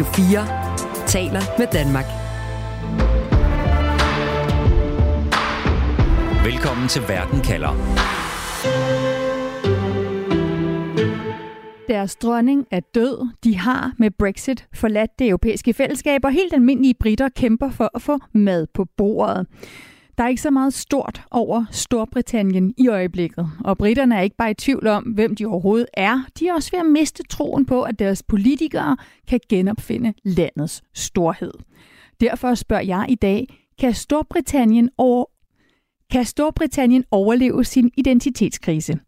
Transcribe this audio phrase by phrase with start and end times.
[0.00, 2.04] Radio 4 taler med Danmark.
[6.44, 7.72] Velkommen til Verden kalder.
[11.88, 13.28] Deres dronning er død.
[13.44, 18.02] De har med Brexit forladt det europæiske fællesskab, og helt almindelige britter kæmper for at
[18.02, 19.46] få mad på bordet.
[20.20, 24.50] Der er ikke så meget stort over Storbritannien i øjeblikket, og britterne er ikke bare
[24.50, 26.22] i tvivl om, hvem de overhovedet er.
[26.38, 28.96] De er også ved at miste troen på, at deres politikere
[29.28, 31.52] kan genopfinde landets storhed.
[32.20, 33.46] Derfor spørger jeg i dag,
[33.78, 35.24] kan Storbritannien, over...
[36.10, 38.98] kan Storbritannien overleve sin identitetskrise?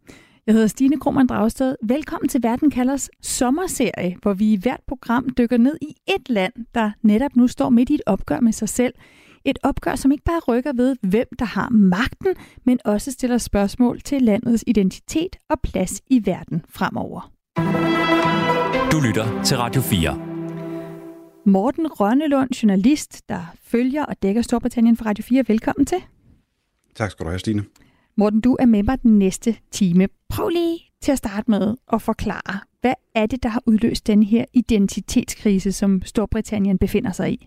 [0.46, 1.76] Jeg hedder Stine Krohmann Dragsted.
[1.82, 6.52] Velkommen til Verden Kalders sommerserie, hvor vi i hvert program dykker ned i et land,
[6.74, 8.94] der netop nu står midt i et opgør med sig selv.
[9.44, 14.00] Et opgør, som ikke bare rykker ved, hvem der har magten, men også stiller spørgsmål
[14.00, 17.32] til landets identitet og plads i verden fremover.
[18.92, 20.18] Du lytter til Radio 4.
[21.46, 25.44] Morten Rønnelund, journalist, der følger og dækker Storbritannien for Radio 4.
[25.48, 25.98] Velkommen til.
[26.94, 27.64] Tak skal du have, Stine.
[28.16, 30.08] Morten, du er med mig den næste time.
[30.28, 34.22] Prøv lige til at starte med at forklare, hvad er det, der har udløst den
[34.22, 37.46] her identitetskrise, som Storbritannien befinder sig i?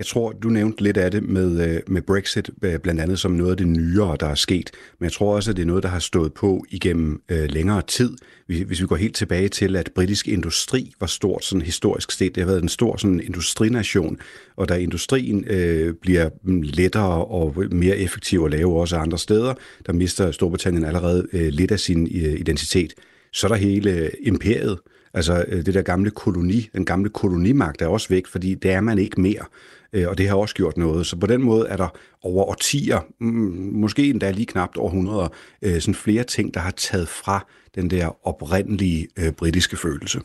[0.00, 3.32] Jeg tror, du nævnte lidt af det med, øh, med Brexit, øh, blandt andet som
[3.32, 4.70] noget af det nyere, der er sket.
[4.98, 7.82] Men jeg tror også, at det er noget, der har stået på igennem øh, længere
[7.82, 8.16] tid.
[8.46, 12.34] Hvis vi går helt tilbage til, at britisk industri var stort sådan historisk set.
[12.34, 14.18] Det har været en stor sådan industrination,
[14.56, 16.30] og da industrien øh, bliver
[16.62, 19.54] lettere og mere effektiv at lave også andre steder,
[19.86, 22.94] der mister Storbritannien allerede øh, lidt af sin øh, identitet.
[23.32, 24.78] Så er der hele øh, imperiet,
[25.14, 28.80] Altså øh, det der gamle koloni, den gamle kolonimagt er også væk, fordi det er
[28.80, 29.44] man ikke mere.
[29.92, 31.06] Øh, og det har også gjort noget.
[31.06, 31.88] Så på den måde er der
[32.22, 35.28] over årtier, mm, måske endda lige knapt århundreder,
[35.62, 40.20] øh, sådan flere ting, der har taget fra den der oprindelige britiske følelse.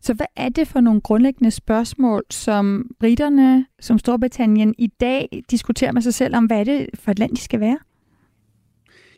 [0.00, 5.92] Så hvad er det for nogle grundlæggende spørgsmål, som britterne, som Storbritannien i dag diskuterer
[5.92, 7.78] med sig selv om, hvad er det for et land, de skal være?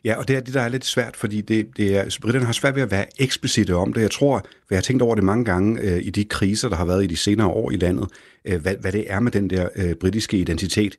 [0.03, 2.45] Ja, og det er det, der er lidt svært, fordi det, det er, altså, britterne
[2.45, 4.01] har svært ved at være eksplicite om det.
[4.01, 6.85] Jeg tror, jeg har tænkt over det mange gange øh, i de kriser, der har
[6.85, 8.07] været i de senere år i landet,
[8.45, 10.95] øh, hvad, hvad det er med den der øh, britiske identitet.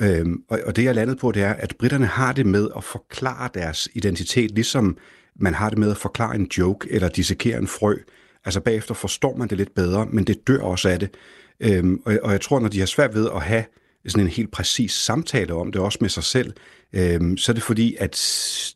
[0.00, 2.68] Øhm, og, og det, jeg landede landet på, det er, at britterne har det med
[2.76, 4.96] at forklare deres identitet, ligesom
[5.40, 7.94] man har det med at forklare en joke eller dissekere en frø.
[8.44, 11.14] Altså bagefter forstår man det lidt bedre, men det dør også af det.
[11.60, 13.64] Øhm, og, og jeg tror, når de har svært ved at have
[14.06, 16.52] sådan en helt præcis samtale om det, også med sig selv,
[16.92, 18.16] øh, så er det fordi, at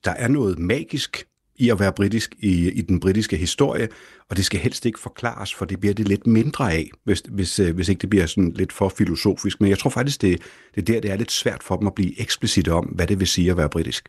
[0.05, 1.27] der er noget magisk
[1.61, 3.89] i at være britisk i, i den britiske historie,
[4.29, 7.59] og det skal helst ikke forklares, for det bliver det lidt mindre af, hvis, hvis,
[7.59, 9.61] øh, hvis ikke det bliver sådan lidt for filosofisk.
[9.61, 10.43] Men jeg tror faktisk, det,
[10.75, 13.21] det er der, det er lidt svært for dem at blive eksplicit om, hvad det
[13.21, 14.09] vil sige at være britisk.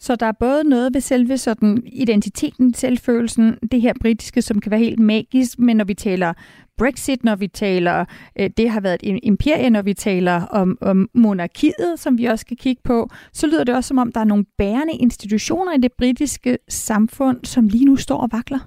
[0.00, 4.70] Så der er både noget ved selve sådan identiteten, selvfølelsen, det her britiske, som kan
[4.70, 6.32] være helt magisk, men når vi taler
[6.78, 8.04] Brexit, når vi taler,
[8.40, 12.40] øh, det har været et imperie, når vi taler om, om monarkiet, som vi også
[12.40, 15.80] skal kigge på, så lyder det også som om, der er nogle bærende institutioner i
[15.80, 18.58] det britiske samfund, som lige nu står og vakler.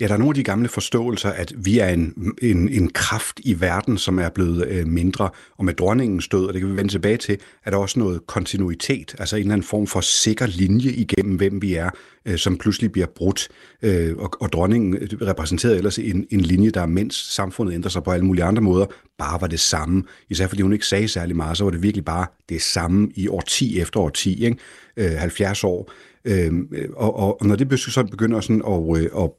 [0.00, 3.40] Ja, der er nogle af de gamle forståelser, at vi er en, en, en kraft
[3.44, 6.76] i verden, som er blevet øh, mindre, og med dronningens død, og det kan vi
[6.76, 10.46] vende tilbage til, er der også noget kontinuitet, altså en eller anden form for sikker
[10.46, 11.90] linje igennem, hvem vi er,
[12.26, 13.48] øh, som pludselig bliver brudt,
[13.82, 18.02] øh, og, og dronningen øh, repræsenterede ellers en, en linje, der mens samfundet ændrer sig
[18.02, 18.86] på alle mulige andre måder,
[19.18, 20.02] bare var det samme.
[20.28, 23.28] Især fordi hun ikke sagde særlig meget, så var det virkelig bare det samme i
[23.28, 24.56] årti efter årti, ikke?
[24.96, 25.92] Øh, 70 år.
[26.24, 29.30] Øhm, og, og, og når det så begynder sådan at, øh, at,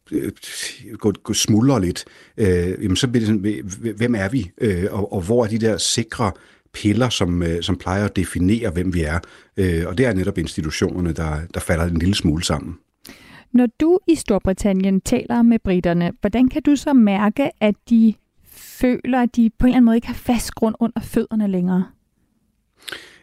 [0.93, 2.05] at gå, gå smuldre lidt,
[2.37, 5.57] øh, jamen så bliver det sådan, hvem er vi, øh, og, og hvor er de
[5.57, 6.31] der sikre
[6.73, 9.19] piller, som, øh, som plejer at definere, hvem vi er.
[9.57, 12.75] Øh, og det er netop institutionerne, der, der falder en lille smule sammen.
[13.53, 18.13] Når du i Storbritannien taler med britterne, hvordan kan du så mærke, at de
[18.53, 21.85] føler, at de på en eller anden måde ikke har fast grund under fødderne længere?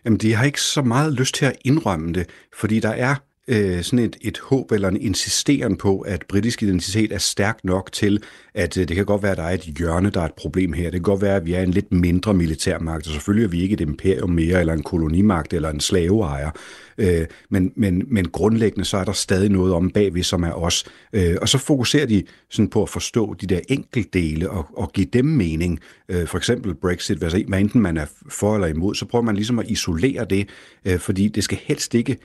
[0.04, 3.14] Jamen, de har ikke så meget lyst til at indrømme det, fordi der er
[3.50, 7.92] øh, sådan et, et håb eller en insisteren på, at britisk identitet er stærk nok
[7.92, 8.22] til,
[8.54, 10.72] at øh, det kan godt være, at der er et hjørne, der er et problem
[10.72, 10.84] her.
[10.84, 13.62] Det kan godt være, at vi er en lidt mindre militærmagt, og selvfølgelig er vi
[13.62, 16.50] ikke et imperium mere, eller en kolonimagt, eller en slaveejer.
[16.98, 20.84] Øh, men, men, men grundlæggende så er der stadig noget om bagved, som er os.
[21.12, 25.06] Øh, og så fokuserer de sådan på at forstå de der enkeltdele og, og give
[25.12, 25.80] dem mening.
[26.08, 29.58] Øh, for eksempel Brexit, hvad enten man er for eller imod, så prøver man ligesom
[29.58, 30.48] at isolere det,
[30.84, 32.16] øh, fordi det skal helst ikke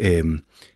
[0.00, 0.24] øh,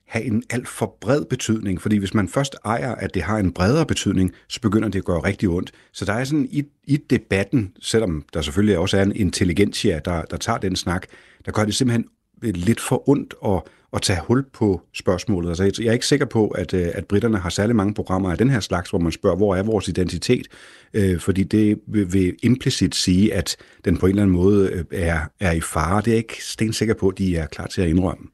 [0.06, 3.52] have en alt for bred betydning, fordi hvis man først ejer, at det har en
[3.52, 5.72] bredere betydning, så begynder det at gøre rigtig ondt.
[5.92, 10.22] Så der er sådan i, i debatten, selvom der selvfølgelig også er en intelligentia, der,
[10.22, 11.06] der tager den snak,
[11.46, 12.04] der gør det simpelthen
[12.44, 13.62] øh, lidt for ondt at,
[13.92, 15.48] at tage hul på spørgsmålet.
[15.48, 18.38] Altså, jeg er ikke sikker på, at, øh, at britterne har særlig mange programmer af
[18.38, 20.46] den her slags, hvor man spørger, hvor er vores identitet?
[20.94, 24.84] Øh, fordi det vil, vil implicit sige, at den på en eller anden måde øh,
[24.90, 26.00] er, er i fare.
[26.00, 28.26] Det er jeg ikke stensikker på, at de er klar til at indrømme.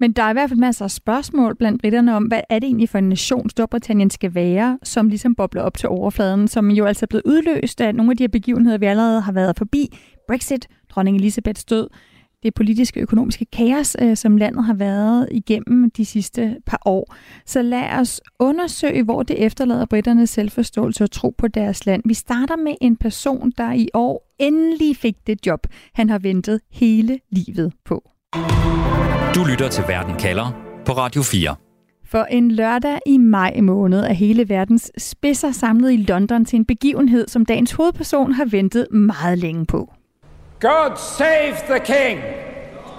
[0.00, 2.66] Men der er i hvert fald masser af spørgsmål blandt britterne om, hvad er det
[2.66, 6.84] egentlig for en nation, Storbritannien skal være, som ligesom bobler op til overfladen, som jo
[6.84, 9.98] altså er blevet udløst af nogle af de her begivenheder, vi allerede har været forbi.
[10.28, 11.88] Brexit, dronning Elisabeths død,
[12.42, 17.14] det politiske og økonomiske kaos, øh, som landet har været igennem de sidste par år.
[17.46, 22.02] Så lad os undersøge, hvor det efterlader britternes selvforståelse og tro på deres land.
[22.04, 26.60] Vi starter med en person, der i år endelig fik det job, han har ventet
[26.70, 28.10] hele livet på.
[29.36, 30.52] Du lytter til Verden kalder
[30.84, 31.54] på Radio 4.
[32.04, 36.64] For en lørdag i maj måned er hele verdens spidser samlet i London til en
[36.64, 39.92] begivenhed, som dagens hovedperson har ventet meget længe på.
[40.60, 42.20] God save the king!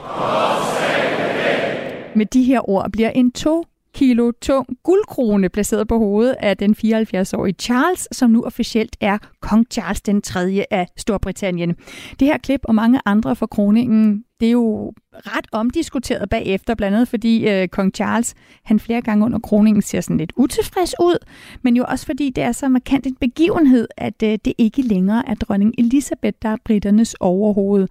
[0.07, 2.15] God save the king!
[2.15, 3.63] Med de her ord bliver en to
[3.97, 9.65] kilo tung guldkrone placeret på hovedet af den 74-årige Charles, som nu officielt er kong
[9.71, 10.65] Charles den 3.
[10.71, 11.75] af Storbritannien.
[12.19, 16.95] Det her klip og mange andre fra kroningen, det er jo ret omdiskuteret bagefter, blandt
[16.95, 21.17] andet fordi øh, kong Charles, han flere gange under kroningen ser sådan lidt utilfreds ud,
[21.61, 25.29] men jo også fordi det er så markant en begivenhed, at øh, det ikke længere
[25.29, 27.88] er dronning Elisabeth, der er britternes overhoved.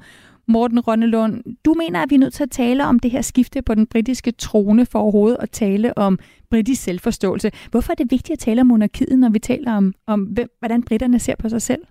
[0.48, 3.62] Morten Rønnelund, du mener, at vi er nødt til at tale om det her skifte
[3.62, 6.18] på den britiske trone for overhovedet at tale om
[6.50, 7.50] britisk selvforståelse.
[7.70, 10.82] Hvorfor er det vigtigt at tale om monarkiet, når vi taler om, om hvem, hvordan
[10.82, 11.82] britterne ser på sig selv?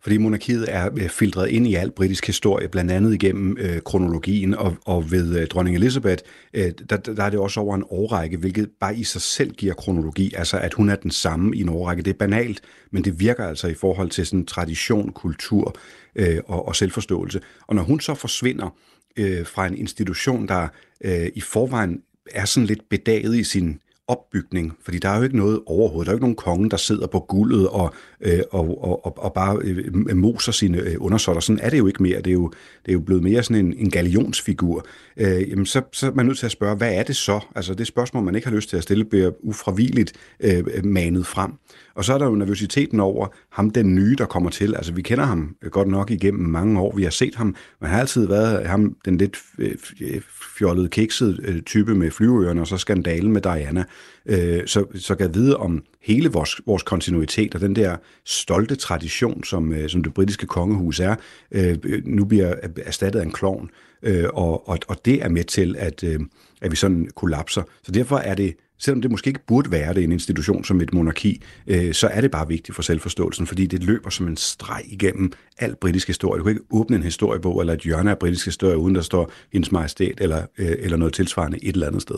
[0.00, 4.54] Fordi monarkiet er øh, filtreret ind i al britisk historie, blandt andet igennem øh, kronologien,
[4.54, 6.22] og, og ved øh, dronning Elizabeth,
[6.54, 9.74] øh, der, der er det også over en årrække, hvilket bare i sig selv giver
[9.74, 12.02] kronologi, altså at hun er den samme i en årrække.
[12.02, 12.60] Det er banalt,
[12.90, 15.76] men det virker altså i forhold til sådan tradition, kultur
[16.16, 17.40] øh, og, og selvforståelse.
[17.66, 18.76] Og når hun så forsvinder
[19.16, 20.68] øh, fra en institution, der
[21.04, 22.00] øh, i forvejen
[22.30, 26.06] er sådan lidt bedaget i sin opbygning, fordi der er jo ikke noget overhovedet.
[26.06, 29.32] Der er jo ikke nogen konge, der sidder på guldet og, øh, og, og, og
[29.32, 31.40] bare øh, moser sine øh, undersåtter.
[31.40, 32.16] Sådan er det jo ikke mere.
[32.16, 32.48] Det er jo,
[32.86, 34.86] det er jo blevet mere sådan en, en galionsfigur.
[35.16, 37.40] Øh, jamen så, så er man nødt til at spørge, hvad er det så?
[37.56, 41.26] Altså det spørgsmål, man ikke har lyst til at stille, bliver ufravilligt øh, øh, manet
[41.26, 41.52] frem.
[41.94, 44.74] Og så er der jo nervøsiteten over ham, den nye, der kommer til.
[44.74, 46.96] Altså vi kender ham øh, godt nok igennem mange år.
[46.96, 47.54] Vi har set ham.
[47.80, 50.20] Man har altid været ham, den lidt øh, øh
[50.58, 53.84] fjollede, kiksede øh, type med flyveørerne, og så skandalen med Diana.
[54.26, 58.74] Øh, så, så kan jeg vide om hele vores, vores kontinuitet og den der stolte
[58.74, 61.14] tradition, som, øh, som det britiske kongehus er,
[61.52, 62.54] øh, nu bliver
[62.84, 63.70] erstattet af en klovn.
[64.02, 66.20] Øh, og, og, og det er med til, at, øh,
[66.60, 67.62] at vi sådan kollapser.
[67.82, 70.94] Så derfor er det selvom det måske ikke burde være det en institution som et
[70.94, 74.82] monarki, øh, så er det bare vigtigt for selvforståelsen, fordi det løber som en streg
[74.86, 76.38] igennem al britisk historie.
[76.38, 79.32] Du kan ikke åbne en historiebog eller et hjørne af britisk historie, uden der står
[79.52, 82.16] hendes majestæt eller, øh, eller noget tilsvarende et eller andet sted.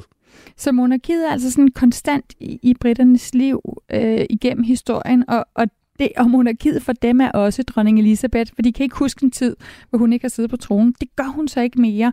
[0.57, 3.61] Så monarkiet er altså sådan konstant i, i britternes liv
[3.93, 5.67] øh, igennem historien, og, og
[5.99, 9.31] det, og monarkiet for dem er også dronning Elisabeth, for de kan ikke huske en
[9.31, 9.57] tid,
[9.91, 10.95] hvor hun ikke har siddet på tronen.
[11.01, 12.13] Det gør hun så ikke mere.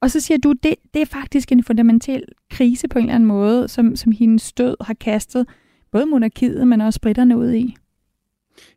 [0.00, 3.26] Og så siger du, det, det er faktisk en fundamental krise på en eller anden
[3.26, 5.46] måde, som, som hendes død har kastet
[5.92, 7.76] både monarkiet, men også britterne ud i.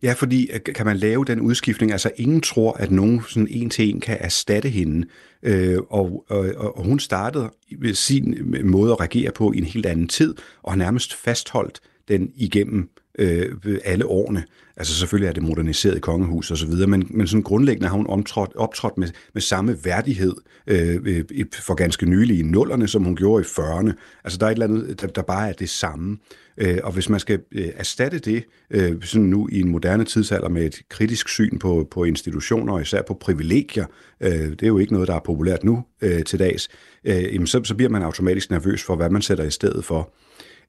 [0.03, 1.91] Ja, fordi øh, kan man lave den udskiftning?
[1.91, 5.07] Altså ingen tror, at nogen sådan en til en kan erstatte hende.
[5.43, 9.63] Øh, og, og, og hun startede med sin øh, måde at reagere på i en
[9.63, 13.55] helt anden tid, og har nærmest fastholdt den igennem øh,
[13.85, 14.43] alle årene.
[14.77, 18.07] Altså selvfølgelig er det moderniseret kongehus og så videre, men, men sådan grundlæggende har hun
[18.07, 20.33] optrådt, optrådt med, med samme værdighed
[20.67, 23.91] øh, øh for ganske nylig i nullerne, som hun gjorde i 40'erne.
[24.23, 26.17] Altså der er et eller andet, der, der bare er det samme.
[26.57, 30.49] Øh, og hvis man skal øh, erstatte det øh, sådan nu i en moderne tidsalder
[30.49, 33.85] med et kritisk syn på, på institutioner og især på privilegier,
[34.21, 36.69] øh, det er jo ikke noget, der er populært nu øh, til dags,
[37.03, 40.13] øh, jamen så, så bliver man automatisk nervøs for, hvad man sætter i stedet for.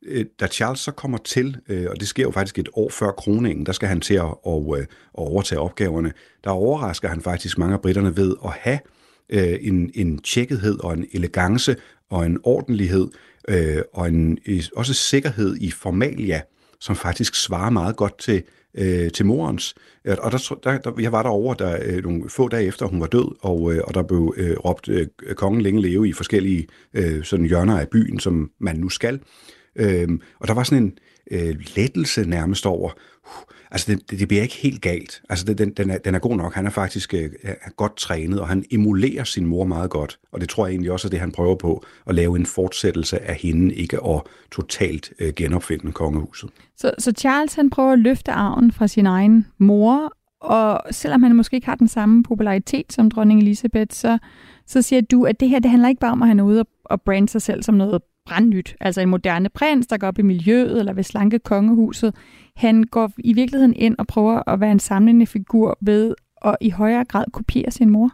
[0.07, 3.11] Øh, da Charles så kommer til, øh, og det sker jo faktisk et år før
[3.11, 6.12] kroningen, der skal han til at, at, øh, at overtage opgaverne,
[6.45, 8.78] der overrasker han faktisk mange af britterne ved at have
[9.61, 11.76] en, en tjekkethed og en elegance
[12.11, 13.09] og en ordentlighed
[13.93, 14.38] og en,
[14.76, 16.43] også sikkerhed i formalia,
[16.81, 18.43] som faktisk svarer meget godt til,
[19.11, 19.75] til morens.
[20.05, 23.37] Og der, der, der, jeg var derovre der, nogle få dage efter, hun var død,
[23.40, 27.81] og, og der blev øh, råbt øh, kongen længe leve i forskellige øh, sådan hjørner
[27.81, 29.21] af byen, som man nu skal.
[29.79, 30.99] Øhm, og der var sådan en
[31.31, 32.91] øh, lettelse nærmest over,
[33.25, 35.23] uh, altså det, det bliver ikke helt galt.
[35.29, 36.55] Altså den, den, er, den er god nok.
[36.55, 40.19] Han er faktisk øh, er godt trænet, og han emulerer sin mor meget godt.
[40.33, 43.23] Og det tror jeg egentlig også er det, han prøver på, at lave en fortsættelse
[43.23, 44.21] af hende, ikke at
[44.53, 46.51] totalt øh, genopfinde kongehuset.
[46.77, 51.37] Så, så Charles han prøver at løfte arven fra sin egen mor, og selvom han
[51.37, 54.19] måske ikke har den samme popularitet som dronning Elisabeth, så
[54.69, 56.65] så siger du, at det her det handler ikke bare om, at han er ude
[56.85, 60.23] og brande sig selv som noget brandnyt, altså en moderne prins, der går op i
[60.23, 62.15] miljøet eller vil slanke kongehuset.
[62.57, 66.71] Han går i virkeligheden ind og prøver at være en samlende figur ved at i
[66.71, 68.11] højere grad kopiere sin mor.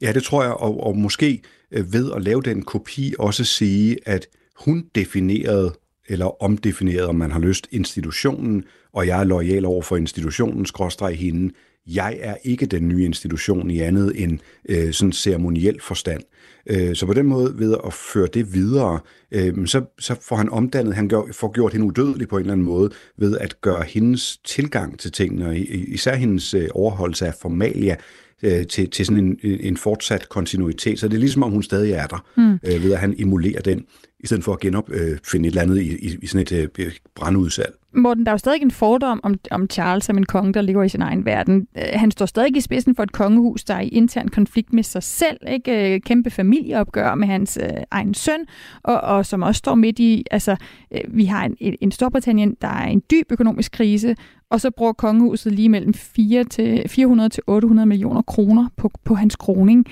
[0.00, 3.96] Ja, det tror jeg, og, og måske øh, ved at lave den kopi også sige,
[4.06, 4.26] at
[4.56, 5.74] hun definerede
[6.08, 11.16] eller omdefinerede, om man har lyst, institutionen, og jeg er lojal over for institutionen, skråstreg
[11.16, 11.54] hende.
[11.86, 14.38] Jeg er ikke den nye institution i andet end
[14.68, 16.22] øh, sådan ceremoniel forstand.
[16.66, 19.00] Øh, så på den måde, ved at føre det videre,
[19.32, 22.52] øh, så, så får han omdannet, han gør, får gjort hende udødelig på en eller
[22.52, 27.34] anden måde, ved at gøre hendes tilgang til tingene, og især hendes øh, overholdelse af
[27.34, 27.96] formalia,
[28.42, 30.98] øh, til, til sådan en, en fortsat kontinuitet.
[30.98, 32.52] Så det er ligesom, om hun stadig er der, mm.
[32.52, 33.84] øh, ved at han emulerer den,
[34.20, 37.74] i stedet for at genopfinde et eller andet i, i, i sådan et øh, brandudsalg.
[37.92, 40.82] Morten, der er jo stadig en fordom om, om Charles som en konge, der lever
[40.82, 41.66] i sin egen verden.
[41.76, 44.82] Øh, han står stadig i spidsen for et kongehus, der er i intern konflikt med
[44.82, 45.36] sig selv.
[45.48, 46.00] Ikke?
[46.00, 48.40] Kæmpe familieopgør med hans øh, egen søn,
[48.82, 50.56] og, og som også står midt i, altså
[50.92, 54.16] øh, vi har en, en Storbritannien, der er en dyb økonomisk krise,
[54.50, 59.14] og så bruger kongehuset lige mellem 4 til 400 til 800 millioner kroner på, på
[59.14, 59.86] hans kroning.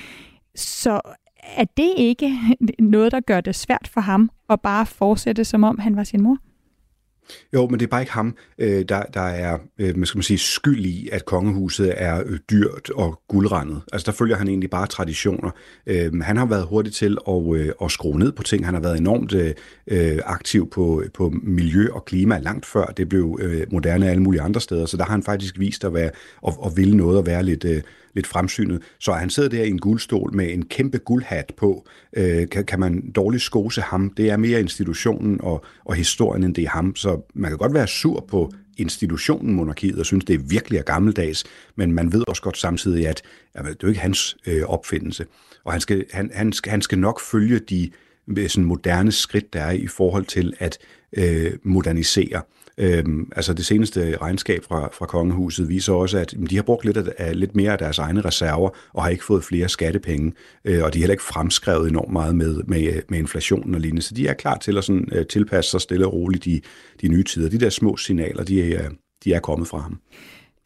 [0.54, 1.00] Så
[1.56, 2.38] er det ikke
[2.78, 6.22] noget, der gør det svært for ham at bare fortsætte, som om han var sin
[6.22, 6.38] mor?
[7.54, 10.22] Jo, men det er bare ikke ham, øh, der, der er øh, man skal man
[10.22, 13.82] sige, skyld i, at kongehuset er øh, dyrt og guldrendet.
[13.92, 15.50] Altså der følger han egentlig bare traditioner.
[16.22, 18.64] Han har været hurtig til at, at skrue ned på ting.
[18.64, 19.34] Han har været enormt
[20.24, 23.40] aktiv på, på miljø og klima langt før det blev
[23.70, 24.86] moderne alle mulige andre steder.
[24.86, 26.10] Så der har han faktisk vist at, være,
[26.46, 27.66] at, at ville noget og være lidt
[28.16, 28.82] lidt fremsynet.
[28.98, 32.80] Så han sidder der i en guldstol med en kæmpe guldhat på, øh, kan, kan
[32.80, 34.10] man dårligt skose ham.
[34.10, 36.96] Det er mere institutionen og, og historien, end det er ham.
[36.96, 40.82] Så man kan godt være sur på institutionen monarkiet og synes, det er virkelig er
[40.82, 41.44] gammeldags,
[41.76, 43.22] men man ved også godt samtidig, at
[43.54, 45.26] ja, det er jo ikke hans øh, opfindelse.
[45.64, 47.90] Og han skal, han, han, skal, han skal nok følge de
[48.48, 50.78] sådan moderne skridt, der er i forhold til at
[51.16, 52.42] øh, modernisere.
[52.78, 56.96] Øhm, altså det seneste regnskab fra, fra kongehuset viser også, at de har brugt lidt,
[56.96, 60.32] af, lidt mere af deres egne reserver og har ikke fået flere skattepenge,
[60.64, 64.02] øh, og de er heller ikke fremskrevet enormt meget med, med, med inflationen og lignende.
[64.02, 66.60] Så de er klar til at sådan, øh, tilpasse sig stille og roligt de,
[67.00, 67.50] de nye tider.
[67.50, 68.90] De der små signaler, de er,
[69.24, 70.00] de er kommet fra ham.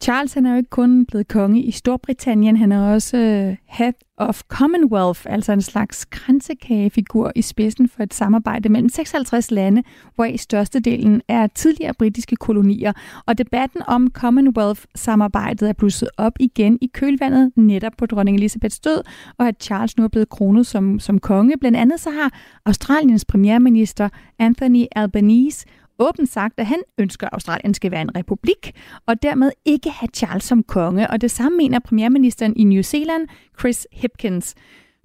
[0.01, 3.93] Charles han er jo ikke kun blevet konge i Storbritannien, han er også øh, head
[4.17, 9.83] of Commonwealth, altså en slags kransekagefigur i spidsen for et samarbejde mellem 56 lande,
[10.15, 12.93] hvor i størstedelen er tidligere britiske kolonier.
[13.25, 19.03] Og debatten om Commonwealth-samarbejdet er blusset op igen i kølvandet netop på dronning Elizabeths død,
[19.37, 21.57] og at Charles nu er blevet kronet som, som konge.
[21.57, 22.33] Blandt andet så har
[22.65, 25.65] Australiens premierminister Anthony Albanese
[26.01, 28.71] åbent sagt, at han ønsker, at Australien skal være en republik,
[29.05, 31.09] og dermed ikke have Charles som konge.
[31.09, 33.27] Og det samme mener premierministeren i New Zealand,
[33.59, 34.55] Chris Hipkins.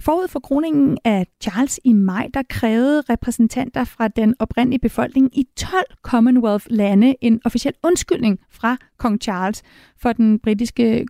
[0.01, 5.47] Forud for kroningen af Charles i maj, der krævede repræsentanter fra den oprindelige befolkning i
[5.57, 9.63] 12 Commonwealth-lande en officiel undskyldning fra kong Charles
[10.03, 11.07] for den britiske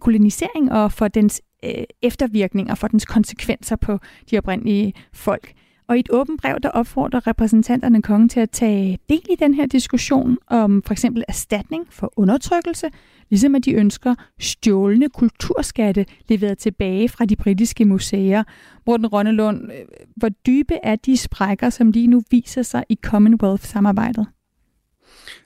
[0.00, 3.98] kolonisering og for dens øh, eftervirkninger, for dens konsekvenser på
[4.30, 5.52] de oprindelige folk.
[5.90, 9.54] Og i et åbent brev, der opfordrer repræsentanterne kongen til at tage del i den
[9.54, 12.86] her diskussion om for eksempel erstatning for undertrykkelse,
[13.30, 18.42] ligesom at de ønsker stjålne kulturskatte leveret tilbage fra de britiske museer.
[18.86, 24.26] Morten Rønnelund, øh, hvor dybe er de sprækker, som lige nu viser sig i Commonwealth-samarbejdet?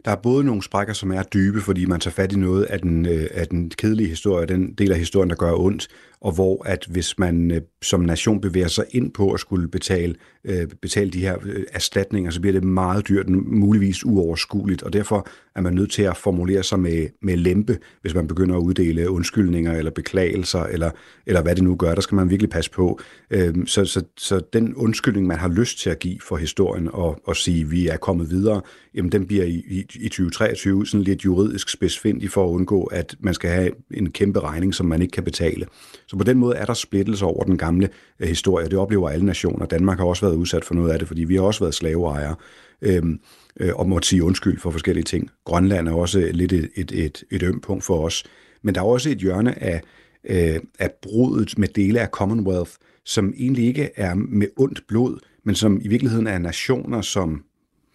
[0.05, 2.81] Der er både nogle sprækker, som er dybe, fordi man tager fat i noget af
[2.81, 5.89] den, øh, af den kedelige historie, den del af historien, der gør ondt,
[6.25, 10.15] og hvor at hvis man øh, som nation bevæger sig ind på at skulle betale,
[10.45, 15.29] øh, betale de her øh, erstatninger, så bliver det meget dyrt, muligvis uoverskueligt, og derfor
[15.57, 19.11] er man nødt til at formulere sig med, med lempe, hvis man begynder at uddele
[19.11, 20.91] undskyldninger eller beklagelser, eller,
[21.27, 23.01] eller hvad det nu gør, der skal man virkelig passe på.
[23.31, 27.21] Øh, så, så, så den undskyldning, man har lyst til at give for historien og,
[27.25, 28.61] og sige, vi er kommet videre,
[28.95, 33.17] jamen den bliver i, i, i 2023 sådan lidt juridisk spidsfindig for at undgå, at
[33.21, 35.67] man skal have en kæmpe regning, som man ikke kan betale.
[36.07, 37.89] Så på den måde er der splittelse over den gamle
[38.21, 38.69] øh, historie.
[38.69, 39.67] Det oplever alle nationer.
[39.67, 42.35] Danmark har også været udsat for noget af det, fordi vi har også været slaveejere
[42.83, 43.21] Øhm,
[43.61, 45.31] øh, og måtte sige undskyld for forskellige ting.
[45.45, 48.25] Grønland er også lidt et, et, et, et øm punkt for os.
[48.63, 49.81] Men der er også et hjørne af,
[50.25, 52.71] øh, af brudet med dele af Commonwealth,
[53.05, 57.45] som egentlig ikke er med ondt blod, men som i virkeligheden er nationer, som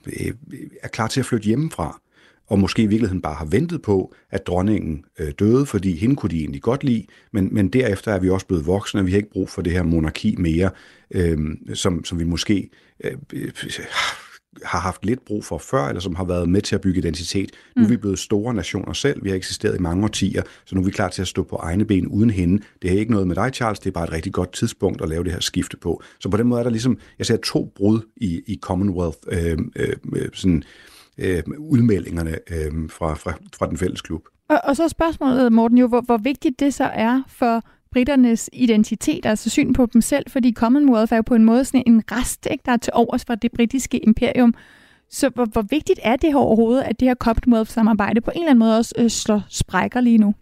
[0.06, 0.34] øh,
[0.82, 2.02] er klar til at flytte hjemmefra
[2.50, 6.30] og måske i virkeligheden bare har ventet på, at dronningen øh, døde, fordi hende kunne
[6.30, 9.18] de egentlig godt lide, men, men derefter er vi også blevet voksne, og vi har
[9.18, 10.70] ikke brug for det her monarki mere,
[11.12, 11.38] øh,
[11.74, 12.70] som, som vi måske
[13.04, 13.52] øh, øh
[14.66, 17.52] har haft lidt brug for før, eller som har været med til at bygge identitet.
[17.76, 18.02] Nu er vi mm.
[18.02, 21.10] blevet store nationer selv, vi har eksisteret i mange årtier, så nu er vi klar
[21.10, 22.64] til at stå på egne ben uden hende.
[22.82, 25.10] Det er ikke noget med dig, Charles, det er bare et rigtig godt tidspunkt at
[25.10, 26.04] lave det her skifte på.
[26.20, 29.58] Så på den måde er der ligesom, jeg ser to brud i, i Commonwealth, øh,
[29.76, 30.64] øh, sådan,
[31.18, 34.22] øh, udmeldingerne øh, fra, fra, fra den fælles klub.
[34.50, 39.26] Og, og så spørgsmålet, Morten, jo, hvor, hvor vigtigt det så er for britternes identitet,
[39.26, 42.48] altså syn på dem selv, fordi Commonwealth er jo på en måde sådan en rest,
[42.52, 44.54] ikke, der er til overs for det britiske imperium.
[45.10, 48.50] Så hvor, hvor vigtigt er det her overhovedet, at det her Commonwealth-samarbejde på en eller
[48.50, 50.34] anden måde også øh, slår sprækker lige nu?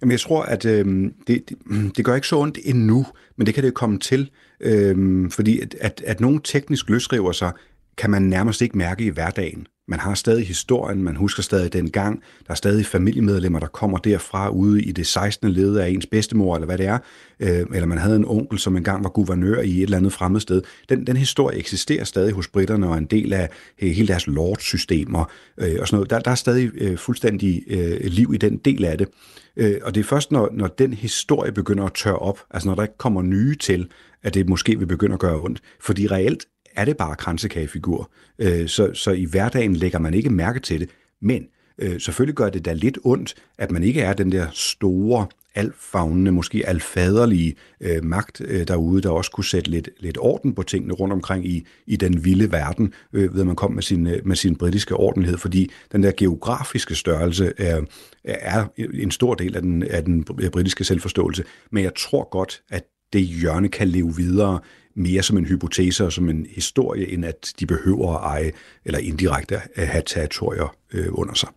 [0.00, 1.56] Jamen, jeg tror, at øh, det, det,
[1.96, 5.74] det gør ikke så ondt endnu, men det kan det komme til, øh, fordi at,
[5.80, 7.52] at, at nogen teknisk løsriver sig,
[7.96, 9.66] kan man nærmest ikke mærke i hverdagen.
[9.88, 12.22] Man har stadig historien, man husker stadig den gang.
[12.46, 15.50] Der er stadig familiemedlemmer, der kommer derfra ude i det 16.
[15.50, 16.98] led af ens bedstemor, eller hvad det er.
[17.40, 20.40] Øh, eller man havde en onkel, som engang var guvernør i et eller andet fremmed
[20.40, 20.62] sted.
[20.88, 23.50] Den, den historie eksisterer stadig hos britterne, og er en del af
[23.82, 26.10] øh, hele deres lordsystemer øh, og sådan noget.
[26.10, 29.08] Der, der er stadig øh, fuldstændig øh, liv i den del af det.
[29.56, 32.74] Øh, og det er først, når, når den historie begynder at tørre op, altså når
[32.74, 33.88] der ikke kommer nye til,
[34.22, 35.60] at det måske vil begynde at gøre ondt.
[35.80, 38.10] Fordi reelt er det bare kransekagefigur.
[38.38, 40.90] Øh, så, så i hverdagen lægger man ikke mærke til det.
[41.22, 41.46] Men
[41.78, 46.32] øh, selvfølgelig gør det da lidt ondt, at man ikke er den der store, alfagnende,
[46.32, 50.94] måske alfaderlige øh, magt øh, derude, der også kunne sætte lidt, lidt orden på tingene
[50.94, 54.26] rundt omkring i, i den vilde verden, øh, ved at man kom med sin, øh,
[54.26, 57.80] med sin britiske ordenhed, fordi den der geografiske størrelse er,
[58.24, 61.44] er en stor del af den, af den britiske selvforståelse.
[61.70, 64.60] Men jeg tror godt, at det hjørne kan leve videre
[64.96, 68.52] mere som en hypotese og som en historie, end at de behøver at eje
[68.84, 71.48] eller indirekte at have territorier øh, under sig.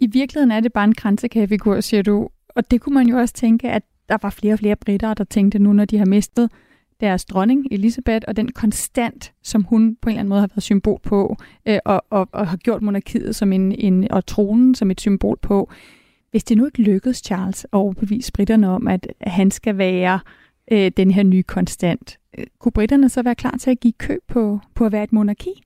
[0.00, 2.28] I virkeligheden er det bare en kransekagefigur, siger du.
[2.48, 5.24] Og det kunne man jo også tænke, at der var flere og flere britter, der
[5.24, 6.50] tænkte nu, når de har mistet
[7.00, 10.62] deres dronning, Elisabeth, og den konstant, som hun på en eller anden måde har været
[10.62, 14.90] symbol på, øh, og, og, og har gjort monarkiet som en, en, og tronen som
[14.90, 15.72] et symbol på.
[16.30, 20.43] Hvis det nu ikke lykkedes Charles at overbevise britterne om, at han skal være øh,
[20.72, 24.20] Øh, den her nye konstant, øh, kunne britterne så være klar til at give køb
[24.28, 25.62] på, på at være et monarki?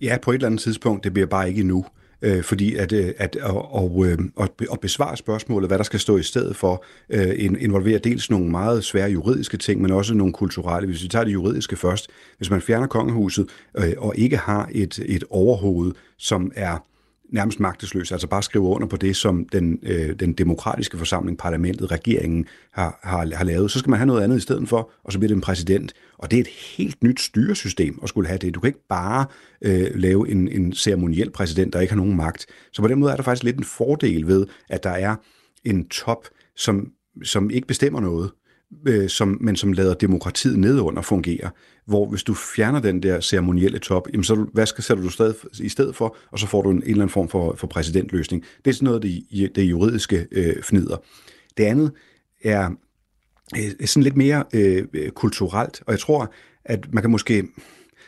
[0.00, 1.04] Ja, på et eller andet tidspunkt.
[1.04, 1.84] Det bliver bare ikke endnu.
[2.22, 3.36] Øh, fordi at, øh, at, at,
[3.76, 8.30] at, at, at besvare spørgsmålet, hvad der skal stå i stedet for, øh, involverer dels
[8.30, 10.86] nogle meget svære juridiske ting, men også nogle kulturelle.
[10.86, 14.98] Hvis vi tager det juridiske først, hvis man fjerner kongehuset øh, og ikke har et,
[15.06, 16.84] et overhoved, som er
[17.32, 21.90] nærmest magtesløs, altså bare skrive under på det, som den, øh, den demokratiske forsamling, parlamentet,
[21.90, 23.70] regeringen har, har, har lavet.
[23.70, 25.92] Så skal man have noget andet i stedet for, og så bliver det en præsident.
[26.18, 28.54] Og det er et helt nyt styresystem at skulle have det.
[28.54, 29.26] Du kan ikke bare
[29.62, 32.46] øh, lave en, en ceremoniel præsident, der ikke har nogen magt.
[32.72, 35.16] Så på den måde er der faktisk lidt en fordel ved, at der er
[35.64, 36.88] en top, som,
[37.24, 38.30] som ikke bestemmer noget,
[38.86, 41.50] øh, som, men som lader demokratiet nedunder fungere.
[41.86, 45.34] Hvor hvis du fjerner den der ceremonielle top, jamen så hvad skal, sætter du stadig,
[45.60, 48.44] i stedet for, og så får du en, en eller anden form for, for præsidentløsning.
[48.64, 50.96] Det er sådan noget det, det juridiske øh, fnider.
[51.56, 51.92] Det andet
[52.44, 52.70] er
[53.56, 56.32] øh, sådan lidt mere øh, kulturelt, og jeg tror,
[56.64, 57.44] at man kan måske,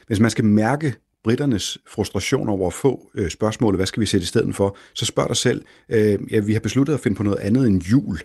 [0.07, 4.25] hvis man skal mærke britternes frustration over at få øh, spørgsmålet, hvad skal vi sætte
[4.25, 7.23] i stedet for, så spørg dig selv, øh, ja, vi har besluttet at finde på
[7.23, 8.19] noget andet end jul.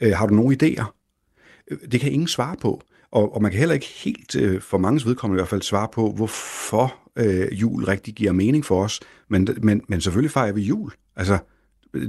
[0.00, 1.05] Øh, har du nogle idéer?
[1.92, 2.82] Det kan ingen svare på.
[3.10, 5.88] Og, og man kan heller ikke helt, øh, for mange vedkommende i hvert fald, svare
[5.92, 9.00] på, hvorfor øh, jul rigtig giver mening for os.
[9.28, 10.92] Men, men, men selvfølgelig fejrer vi jul.
[11.16, 11.38] Altså,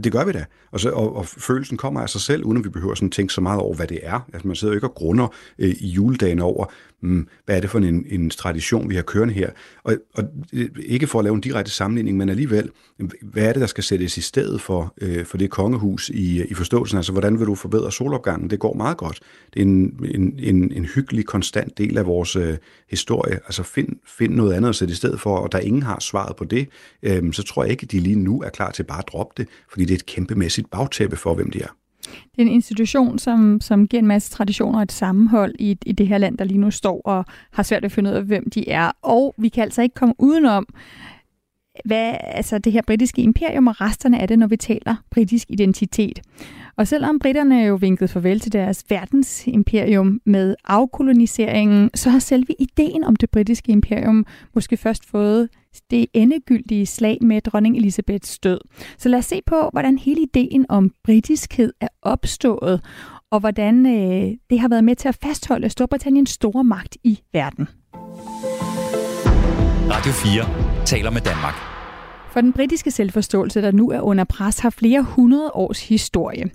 [0.03, 0.45] det gør vi da.
[0.71, 3.33] Og, så, og, og følelsen kommer af sig selv, uden at vi behøver sådan tænke
[3.33, 4.19] så meget over, hvad det er.
[4.33, 5.27] Altså, man sidder jo ikke og grunder
[5.59, 6.65] øh, i juledagen over,
[7.01, 9.49] mm, hvad er det for en, en tradition, vi har kørende her.
[9.83, 10.23] Og, og
[10.53, 12.69] øh, ikke for at lave en direkte sammenligning, men alligevel,
[13.21, 16.53] hvad er det, der skal sættes i stedet for, øh, for det kongehus i, i
[16.53, 16.97] forståelsen?
[16.97, 18.49] Altså, hvordan vil du forbedre solopgangen?
[18.49, 19.19] Det går meget godt.
[19.53, 22.57] Det er en, en, en, en hyggelig, konstant del af vores øh,
[22.89, 23.33] historie.
[23.33, 26.35] Altså, find, find noget andet at sætte i stedet for, og der ingen har svaret
[26.35, 26.67] på det,
[27.03, 29.33] øh, så tror jeg ikke, at de lige nu er klar til bare at droppe
[29.37, 29.47] det,
[29.77, 31.67] fordi det er et kæmpemæssigt bagtæppe for, hvem de er.
[32.03, 35.91] Det er en institution, som, som giver en masse traditioner og et sammenhold i, i
[35.91, 38.49] det her land, der lige nu står og har svært at finde ud af, hvem
[38.49, 38.91] de er.
[39.01, 40.67] Og vi kan altså ikke komme udenom,
[41.85, 46.21] hvad altså det her britiske imperium og resterne af det, når vi taler britisk identitet.
[46.77, 53.03] Og selvom britterne jo vinkede farvel til deres verdensimperium med afkoloniseringen, så har selve ideen
[53.03, 55.49] om det britiske imperium måske først fået
[55.91, 58.59] det endegyldige slag med dronning Elisabeths død.
[58.97, 62.81] Så lad os se på, hvordan hele ideen om britiskhed er opstået,
[63.31, 67.67] og hvordan øh, det har været med til at fastholde Storbritanniens store magt i verden.
[69.89, 71.53] Radio 4 taler med Danmark.
[72.31, 76.49] For den britiske selvforståelse, der nu er under pres, har flere hundrede års historie.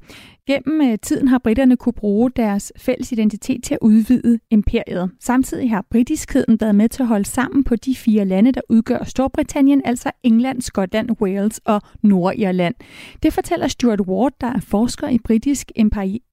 [0.46, 5.10] Gennem øh, tiden har britterne kunne bruge deres fælles identitet til at udvide imperiet.
[5.20, 9.04] Samtidig har britiskheden været med til at holde sammen på de fire lande, der udgør
[9.04, 12.74] Storbritannien, altså England, Skotland, Wales og Nordirland.
[13.22, 15.72] Det fortæller Stuart Ward, der er forsker i britisk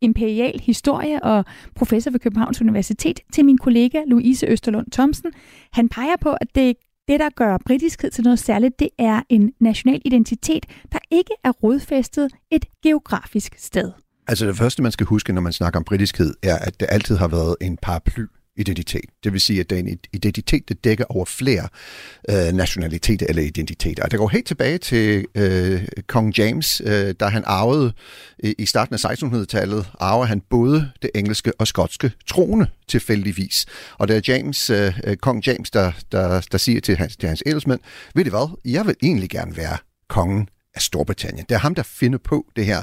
[0.02, 5.32] imperial historie og professor ved Københavns Universitet, til min kollega Louise Østerlund Thomsen.
[5.74, 6.74] Han peger på, at det
[7.10, 11.52] det, der gør britiskhed til noget særligt, det er en national identitet, der ikke er
[11.52, 13.92] rodfæstet et geografisk sted.
[14.28, 17.16] Altså det første, man skal huske, når man snakker om britiskhed, er, at det altid
[17.16, 18.26] har været en paraply
[18.60, 19.06] identitet.
[19.24, 21.68] Det vil sige, at det er en identitet, der dækker over flere
[22.30, 24.04] øh, nationaliteter eller identiteter.
[24.04, 27.94] Og det går helt tilbage til øh, kong James, øh, da han arvede
[28.44, 33.66] øh, i starten af 1600-tallet, arver han både det engelske og skotske trone tilfældigvis.
[33.98, 37.30] Og det er James, øh, øh kong James, der, der, der siger til hans, til
[37.30, 37.80] hans edelsmænd,
[38.16, 39.78] ved I hvad, jeg vil egentlig gerne være
[40.10, 41.46] kongen af Storbritannien.
[41.50, 42.82] Det er ham, der finder på det her,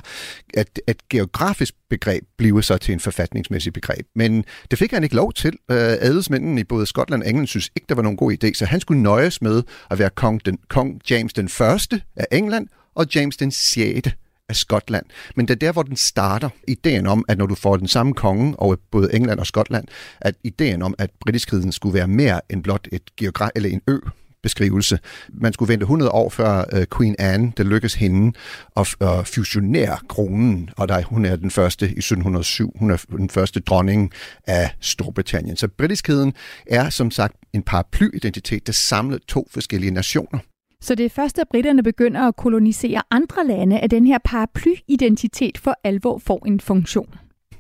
[0.55, 4.07] at at geografisk begreb bliver så til en forfatningsmæssig begreb.
[4.15, 5.53] Men det fik han ikke lov til.
[5.71, 8.65] Øh, adelsmændene i både Skotland og England synes ikke, der var nogen god idé, så
[8.65, 13.07] han skulle nøjes med at være kong, den, kong James den første af England og
[13.15, 14.09] James den 6
[14.49, 15.07] af Skotland.
[15.37, 16.49] Men det er der, hvor den starter.
[16.69, 19.85] Ideen om, at når du får den samme konge over både England og Skotland,
[20.21, 23.99] at ideen om, at britiskheden skulle være mere end blot et geograf eller en ø,
[24.47, 24.99] beskrivelse.
[25.33, 28.33] Man skulle vente 100 år før uh, Queen Anne, det lykkedes hende
[28.77, 33.31] at, at fusionere kronen, og der, hun er den første i 1707, hun er den
[33.31, 34.13] første dronning
[34.47, 35.57] af Storbritannien.
[35.57, 36.33] Så britiskheden
[36.67, 40.39] er som sagt en paraplyidentitet, der samler to forskellige nationer.
[40.81, 45.59] Så det er først, at britterne begynder at kolonisere andre lande, at den her paraplyidentitet
[45.59, 47.09] for alvor får en funktion.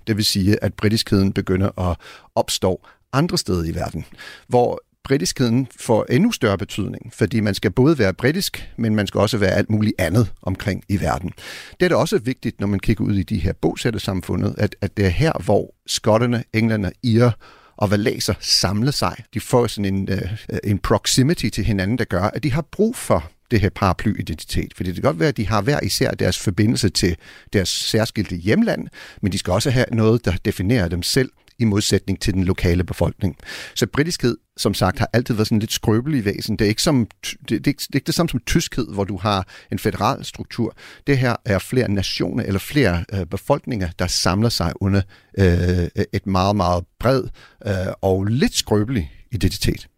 [0.06, 1.96] Det vil sige, at britiskheden begynder at
[2.34, 4.04] opstå andre steder i verden,
[4.48, 9.20] hvor britiskheden får endnu større betydning, fordi man skal både være britisk, men man skal
[9.20, 11.32] også være alt muligt andet omkring i verden.
[11.80, 14.96] Det er da også vigtigt, når man kigger ud i de her bosættersamfundet, at, at
[14.96, 17.30] det er her, hvor skotterne, englænder, irer
[17.76, 19.16] og valaser samler sig.
[19.34, 22.96] De får sådan en, uh, en proximity til hinanden, der gør, at de har brug
[22.96, 24.74] for det her paraplyidentitet.
[24.76, 27.16] Fordi det kan godt være, at de har hver især deres forbindelse til
[27.52, 28.88] deres særskilte hjemland,
[29.22, 32.84] men de skal også have noget, der definerer dem selv i modsætning til den lokale
[32.84, 33.36] befolkning.
[33.74, 36.56] Så britiskhed, som sagt, har altid været sådan lidt skrøbelig væsen.
[36.56, 39.16] Det er ikke, som, det, det, det er ikke det samme som tyskhed, hvor du
[39.16, 40.76] har en federal struktur.
[41.06, 45.02] Det her er flere nationer eller flere øh, befolkninger, der samler sig under
[45.38, 47.22] øh, et meget, meget bred
[47.66, 49.88] øh, og lidt skrøbelig identitet.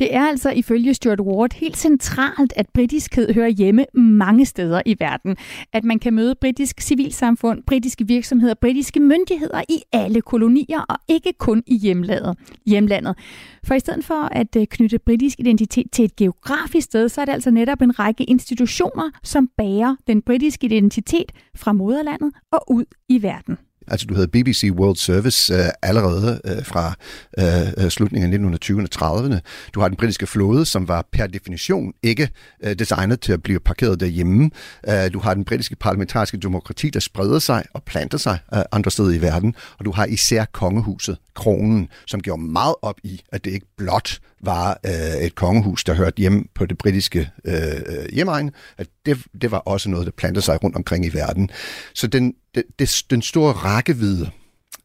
[0.00, 4.96] Det er altså ifølge Stuart Ward helt centralt, at britiskhed hører hjemme mange steder i
[4.98, 5.36] verden.
[5.72, 11.32] At man kan møde britisk civilsamfund, britiske virksomheder, britiske myndigheder i alle kolonier og ikke
[11.38, 12.38] kun i hjemlandet.
[12.66, 13.18] hjemlandet.
[13.64, 17.24] For i stedet for at øh, knytte britisk identitet til et geografisk sted, så er
[17.24, 22.84] det altså netop en række institutioner, som bærer den britiske identitet fra moderlandet og ud
[23.08, 23.58] i verden.
[23.90, 26.94] Altså du havde BBC World Service øh, allerede øh, fra
[27.38, 29.38] øh, øh slutningen af 1920'erne og 30'erne.
[29.74, 32.30] Du har den britiske flåde, som var per definition ikke
[32.64, 34.50] øh, designet til at blive parkeret derhjemme.
[34.88, 38.90] Øh, du har den britiske parlamentariske demokrati, der spreder sig og planter sig øh, andre
[38.90, 39.54] steder i verden.
[39.78, 44.18] Og du har især kongehuset, kronen, som gjorde meget op i, at det ikke blot
[44.40, 47.54] var øh, et kongehus, der hørte hjemme på det britiske øh,
[47.86, 51.50] øh hjemmeegn, at det, det var også noget, der plantede sig rundt omkring i verden.
[51.94, 54.30] Så den, det, det, den store rækkevidde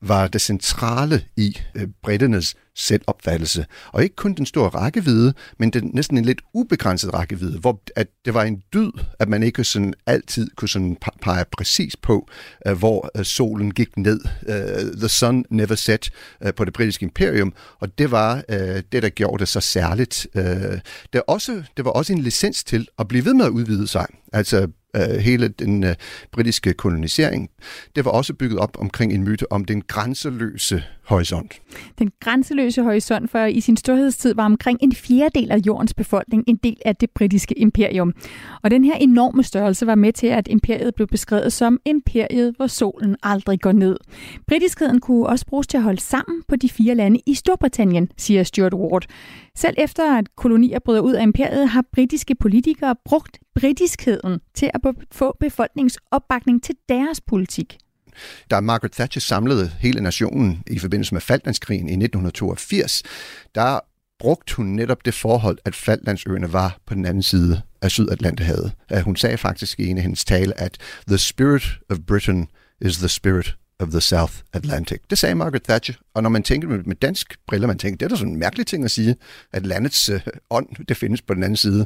[0.02, 3.66] var det centrale i øh, britternes selvopfattelse.
[3.92, 8.08] Og ikke kun den store rækkevidde, men den næsten en lidt ubegrænset rækkevidde, hvor at
[8.26, 12.28] det var en dyd, at man ikke sådan altid kunne sådan pege præcis på,
[12.68, 14.20] øh, hvor øh, solen gik ned.
[14.48, 16.10] Øh, the sun never set
[16.56, 18.42] på det britiske imperium, og det var
[18.92, 20.28] det, der gjorde det så særligt.
[20.36, 20.44] Uh,
[21.14, 24.06] det, også, det var også en licens til at blive ved med at udvide sig.
[24.34, 25.96] Altså øh, hele den øh,
[26.32, 27.50] britiske kolonisering.
[27.96, 31.62] Det var også bygget op omkring en myte om den grænseløse horisont.
[32.00, 36.56] Den grænseløse horisont, for i sin storhedstid var omkring en fjerdedel af jordens befolkning en
[36.56, 38.14] del af det britiske imperium.
[38.64, 42.68] Og den her enorme størrelse var med til, at imperiet blev beskrevet som imperiet, hvor
[42.68, 43.98] solen aldrig går ned.
[44.48, 48.44] Britiskheden kunne også bruges til at holde sammen på de fire lande i Storbritannien, siger
[48.44, 49.06] Stuart Ward.
[49.56, 54.96] Selv efter at kolonier bryder ud af imperiet, har britiske politikere brugt britiskheden til at
[55.12, 57.78] få befolkningens opbakning til deres politik.
[58.52, 63.04] Da Margaret Thatcher samlede hele nationen i forbindelse med Falklandskrigen i 1982,
[63.56, 63.80] der
[64.20, 68.72] brugte hun netop det forhold, at Falklandsøerne var på den anden side af Sydatlanterhavet.
[68.92, 72.48] Øh, hun sagde faktisk i en af hendes tale, at the spirit of Britain
[72.82, 75.00] is the spirit of the South Atlantic.
[75.10, 78.06] Det sagde Margaret Thatcher, og når man tænker med, med dansk briller, man tænker, det
[78.06, 79.16] er da sådan en mærkelig ting at sige,
[79.54, 81.86] at landets øh, ånd, det findes på den anden side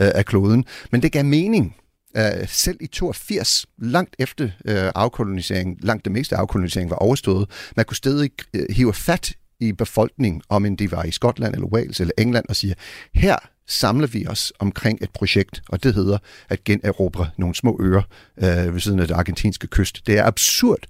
[0.00, 0.64] øh, af kloden.
[0.92, 1.76] Men det gav mening,
[2.18, 4.50] Uh, selv i 82, langt efter uh,
[4.94, 10.42] afkolonisering, langt det meste afkolonisering var overstået, man kunne stadig uh, hive fat i befolkningen,
[10.48, 12.74] om end de var i Skotland eller Wales eller England, og sige,
[13.14, 16.18] her samler vi os omkring et projekt, og det hedder
[16.48, 18.02] at generobre nogle små øer
[18.36, 20.06] øh, ved siden af den argentinske kyst.
[20.06, 20.86] Det er absurd,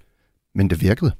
[0.55, 1.11] men det virkede.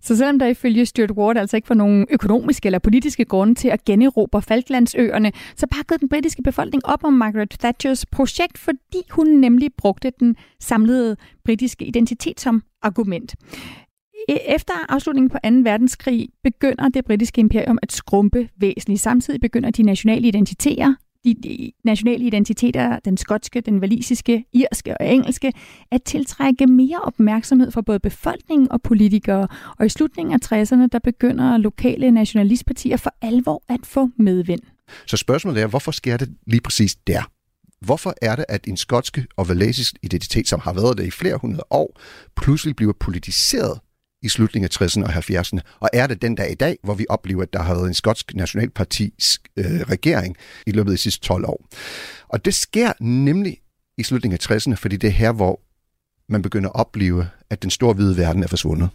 [0.00, 3.68] Så selvom der ifølge Stuart Ward altså ikke var nogen økonomiske eller politiske grunde til
[3.68, 9.26] at generobre Falklandsøerne, så bakkede den britiske befolkning op om Margaret Thatchers projekt, fordi hun
[9.26, 13.34] nemlig brugte den samlede britiske identitet som argument.
[14.28, 15.70] E, efter afslutningen på 2.
[15.70, 19.00] verdenskrig begynder det britiske imperium at skrumpe væsentligt.
[19.00, 20.94] Samtidig begynder de nationale identiteter
[21.32, 25.52] de nationale identiteter, den skotske, den valisiske, irske og engelske,
[25.90, 29.48] at tiltrække mere opmærksomhed fra både befolkningen og politikere.
[29.78, 34.60] Og i slutningen af 60'erne, der begynder lokale nationalistpartier for alvor at få medvind.
[35.06, 37.22] Så spørgsmålet er, hvorfor sker det lige præcis der?
[37.80, 41.36] Hvorfor er det, at en skotske og valisisk identitet, som har været der i flere
[41.36, 42.00] hundrede år,
[42.36, 43.80] pludselig bliver politiseret
[44.26, 47.06] i slutningen af 60'erne og 70'erne, og er det den dag i dag, hvor vi
[47.08, 50.36] oplever, at der har været en skotsk nationalpartis øh, regering
[50.66, 51.66] i løbet af de sidste 12 år.
[52.28, 53.58] Og det sker nemlig
[53.98, 55.60] i slutningen af 60'erne, fordi det er her, hvor
[56.28, 58.88] man begynder at opleve, at den store hvide verden er forsvundet.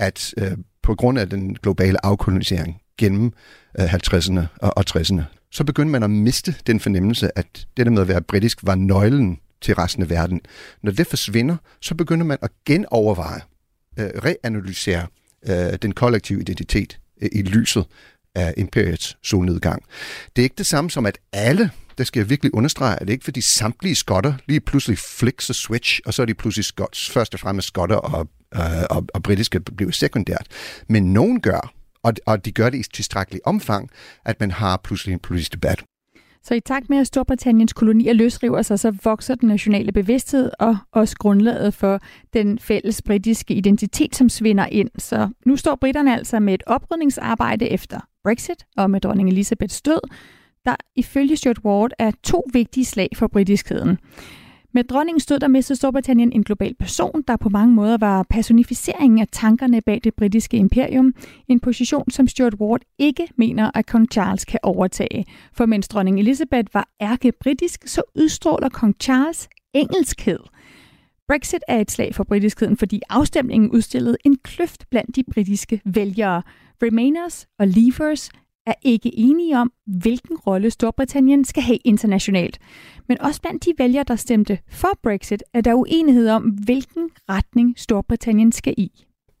[0.00, 0.52] At øh,
[0.82, 3.32] på grund af den globale afkolonisering gennem
[3.80, 7.92] øh, 50'erne og, og 60'erne, så begynder man at miste den fornemmelse, at det der
[7.92, 10.40] med at være britisk var nøglen til resten af verden.
[10.82, 13.40] Når det forsvinder, så begynder man at genoverveje,
[13.98, 15.06] øh, reanalysere
[15.48, 17.84] øh, den kollektive identitet øh, i lyset
[18.34, 19.82] af imperiets solnedgang.
[20.36, 23.12] Det er ikke det samme som, at alle, det skal jeg virkelig understrege, at det
[23.12, 27.10] ikke fordi samtlige skotter lige pludselig flicks og switch, og så er de pludselig skots,
[27.10, 30.46] først og fremmest skotter og, øh, og, og britiske bliver sekundært.
[30.88, 31.72] Men nogen gør,
[32.02, 33.90] og, og de gør det i tilstrækkeligt omfang,
[34.24, 35.82] at man har pludselig en politisk debat.
[36.42, 40.76] Så i takt med, at Storbritanniens kolonier løsriver sig, så vokser den nationale bevidsthed og
[40.92, 42.00] også grundlaget for
[42.32, 44.90] den fælles britiske identitet, som svinder ind.
[44.98, 50.00] Så nu står britterne altså med et oprydningsarbejde efter Brexit og med dronning Elisabeths død,
[50.64, 53.98] der ifølge Stuart Ward er to vigtige slag for britiskheden.
[54.72, 59.18] Med dronningen stod der mistede Storbritannien en global person, der på mange måder var personificeringen
[59.18, 61.14] af tankerne bag det britiske imperium.
[61.48, 65.24] En position, som Stuart Ward ikke mener, at kong Charles kan overtage.
[65.52, 70.38] For mens dronning Elizabeth var ærke-britisk, så udstråler kong Charles engelskhed.
[71.28, 76.42] Brexit er et slag for britiskheden, fordi afstemningen udstillede en kløft blandt de britiske vælgere.
[76.82, 78.30] Remainers og Leavers
[78.66, 82.58] er ikke enige om, hvilken rolle Storbritannien skal have internationalt.
[83.08, 87.74] Men også blandt de vælgere, der stemte for Brexit, er der uenighed om, hvilken retning
[87.78, 88.90] Storbritannien skal i.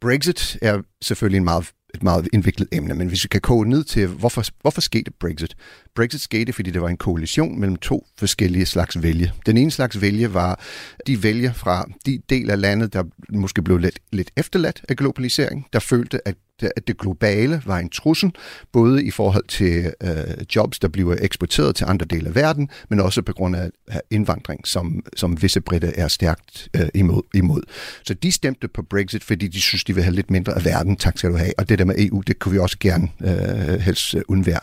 [0.00, 3.84] Brexit er selvfølgelig en meget et meget indviklet emne, men hvis vi kan koge ned
[3.84, 5.56] til, hvorfor, hvorfor skete Brexit?
[5.94, 9.32] Brexit skete, fordi det var en koalition mellem to forskellige slags vælge.
[9.46, 10.60] Den ene slags vælge var
[11.06, 15.66] de vælge fra de del af landet, der måske blev lidt, lidt efterladt af globalisering,
[15.72, 18.32] der følte, at at det globale var en trussel,
[18.72, 20.10] både i forhold til øh,
[20.56, 23.70] jobs, der bliver eksporteret til andre dele af verden, men også på grund af
[24.10, 27.62] indvandring, som, som visse britter er stærkt øh, imod, imod.
[28.04, 30.96] Så de stemte på Brexit, fordi de synes, de vil have lidt mindre af verden.
[30.96, 31.52] Tak skal du have.
[31.58, 34.60] Og det der med EU, det kunne vi også gerne øh, helst øh, undvære.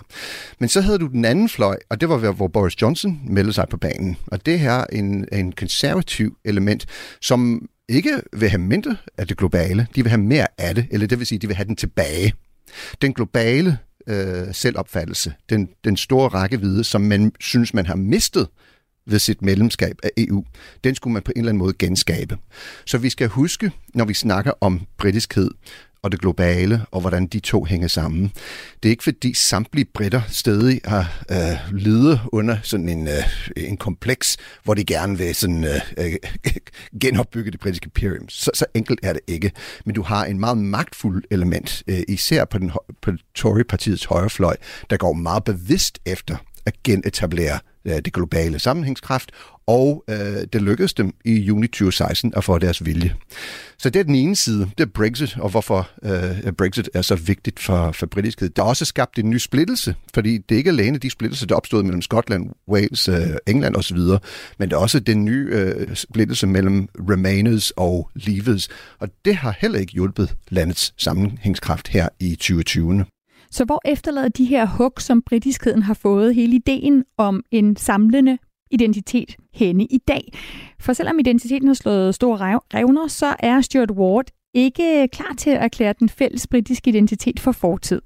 [0.60, 3.66] Men så havde du den anden fløj, og det var, hvor Boris Johnson meldte sig
[3.70, 4.18] på banen.
[4.28, 6.86] Og det her er en, en konservativ element,
[7.22, 11.08] som ikke vil have mindre af det globale, de vil have mere af det, eller
[11.08, 12.34] det vil sige, de vil have den tilbage.
[13.02, 18.48] Den globale øh, selvopfattelse, den, den store rækkevidde, som man synes, man har mistet
[19.08, 20.44] ved sit medlemskab af EU,
[20.84, 22.38] den skulle man på en eller anden måde genskabe.
[22.86, 25.52] Så vi skal huske, når vi snakker om britiskhed,
[26.08, 28.32] og det globale, og hvordan de to hænger sammen.
[28.84, 33.24] Det er ikke fordi samtlige britter stadig har øh, lidet under sådan en, øh,
[33.58, 36.14] en kompleks, hvor de gerne vil sådan, øh, øh,
[37.02, 38.30] genopbygge det britiske imperium.
[38.30, 39.52] Så, så enkelt er det ikke.
[39.86, 44.56] Men du har en meget magtfuld element, øh, især på, den, på Tory-partiets højrefløj,
[44.90, 49.32] der går meget bevidst efter at genetablere Øh, det globale sammenhængskraft,
[49.68, 53.16] og øh, det lykkedes dem i juni 2016 at få deres vilje.
[53.78, 57.16] Så det er den ene side, det er Brexit, og hvorfor øh, Brexit er så
[57.16, 58.50] vigtigt for, for britiskhed.
[58.50, 61.56] Der er også skabt en ny splittelse, fordi det er ikke alene de splittelser, der
[61.56, 63.16] opstod mellem Skotland, Wales, øh,
[63.48, 63.98] England osv.,
[64.58, 68.68] men det er også den nye øh, splittelse mellem Remainers og Leavers,
[69.00, 73.06] og det har heller ikke hjulpet landets sammenhængskraft her i 2020.
[73.58, 78.38] Så hvor efterlader de her hug, som britiskheden har fået, hele ideen om en samlende
[78.72, 80.34] identitet henne i dag?
[80.80, 85.64] For selvom identiteten har slået store revner, så er Stuart Ward ikke klar til at
[85.64, 88.02] erklære den fælles britiske identitet for fortid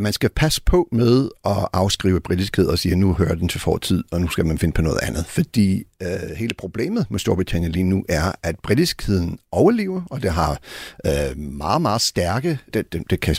[0.00, 3.60] man skal passe på med at afskrive britiskhed og sige, at nu hører den til
[3.60, 5.26] fortid, og nu skal man finde på noget andet.
[5.26, 10.60] Fordi øh, hele problemet med Storbritannien lige nu er, at britiskheden overlever, og det har
[11.06, 13.36] øh, meget, meget stærke, det, det, det kan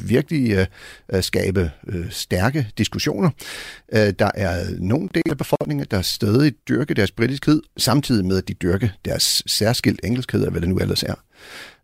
[0.00, 0.68] virkelig
[1.12, 3.30] øh, skabe øh, stærke diskussioner.
[3.92, 8.48] Øh, der er nogle dele af befolkningen, der stadig dyrker deres britiskhed, samtidig med at
[8.48, 11.14] de dyrker deres særskilt engelskhed, eller hvad det nu ellers er.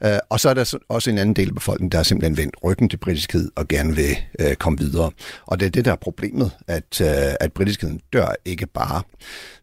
[0.04, 2.54] Øh, og så er der også en anden del af befolkningen, der er simpelthen vendt
[2.64, 5.10] ryggen til britiskhed og gerne vil øh, komme videre.
[5.46, 9.02] Og det er det, der er problemet, at, øh, at britiskheden dør ikke bare.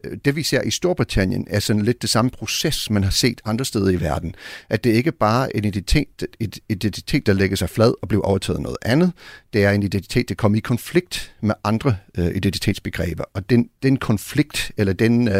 [0.04, 3.40] Øh, det vi ser i Storbritannien er sådan lidt det samme proces, man har set
[3.44, 4.34] andre steder i verden.
[4.70, 8.24] At det ikke bare er en identitet, et identitet, der lægger sig flad og bliver
[8.24, 9.12] overtaget noget andet.
[9.52, 11.96] Det er en identitet, der kommer i konflikt med andre
[12.34, 13.24] identitetsbegreber.
[13.34, 15.30] Og den, den konflikt, eller den,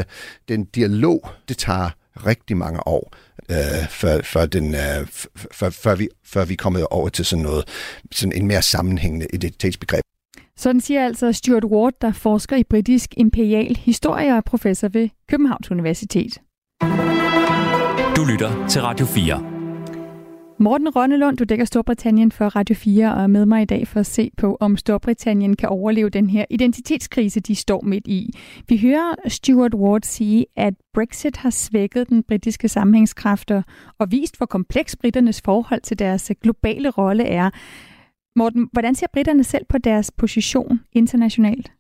[0.49, 1.91] den dialog, det tager
[2.27, 3.13] rigtig mange år
[3.51, 5.07] øh, før, før, den, øh,
[5.53, 7.65] før, før, vi, før vi er kommet over til sådan noget,
[8.13, 10.03] sådan en mere sammenhængende identitetsbegreb.
[10.57, 15.09] Sådan siger altså Stuart Ward, der forsker i britisk imperial historie og er professor ved
[15.29, 16.39] Københavns Universitet.
[18.17, 19.58] Du lytter til Radio 4.
[20.61, 24.01] Morten Rønnelund, du dækker Storbritannien for Radio 4 og er med mig i dag for
[24.01, 28.31] at se på, om Storbritannien kan overleve den her identitetskrise, de står midt i.
[28.69, 33.63] Vi hører Stuart Ward sige, at Brexit har svækket den britiske sammenhængskræfter
[33.99, 37.51] og vist, hvor kompleks britternes forhold til deres globale rolle er.
[38.37, 41.73] Morten, hvordan ser britterne selv på deres position internationalt?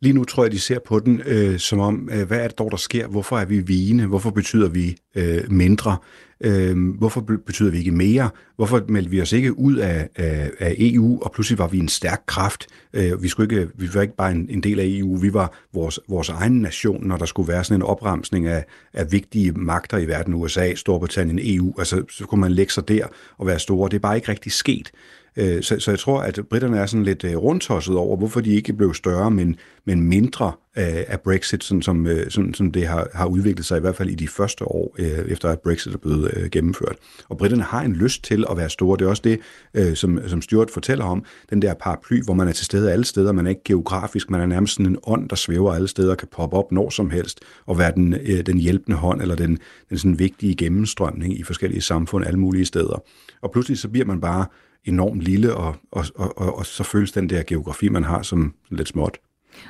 [0.00, 2.58] Lige nu tror jeg, de ser på den øh, som om, øh, hvad er det
[2.58, 3.06] dog, der sker?
[3.06, 4.06] Hvorfor er vi vigende?
[4.06, 5.96] Hvorfor betyder vi øh, mindre?
[6.40, 8.30] Øh, hvorfor betyder vi ikke mere?
[8.56, 11.88] Hvorfor meldte vi os ikke ud af, af, af EU, og pludselig var vi en
[11.88, 12.66] stærk kraft?
[12.92, 15.58] Øh, vi, skulle ikke, vi var ikke bare en, en del af EU, vi var
[15.74, 19.98] vores, vores egen nation, når der skulle være sådan en opremsning af, af vigtige magter
[19.98, 21.74] i verden, USA, Storbritannien, EU.
[21.78, 23.06] Altså, så kunne man lægge sig der
[23.38, 23.88] og være store.
[23.88, 24.90] Det er bare ikke rigtig sket.
[25.36, 28.54] Øh, så, så jeg tror, at britterne er sådan lidt øh, rundtosset over, hvorfor de
[28.54, 33.08] ikke blev større, men, men mindre af, Brexit, sådan som, øh, sådan, som det har,
[33.14, 35.98] har udviklet sig, i hvert fald i de første år, øh, efter at Brexit er
[35.98, 36.96] blevet gennemført.
[37.28, 38.96] Og britterne har en lyst til at være store.
[38.96, 42.52] Det er også det, som, som Stuart fortæller om, den der paraply, hvor man er
[42.52, 45.36] til stede alle steder, man er ikke geografisk, man er nærmest sådan en ånd, der
[45.36, 48.12] svæver alle steder og kan poppe op når som helst, og være den,
[48.46, 49.58] den hjælpende hånd, eller den,
[49.90, 53.02] den sådan vigtige gennemstrømning i forskellige samfund, alle mulige steder.
[53.42, 54.46] Og pludselig så bliver man bare
[54.84, 58.88] enormt lille, og, og, og, og, så føles den der geografi, man har, som lidt
[58.88, 59.18] småt.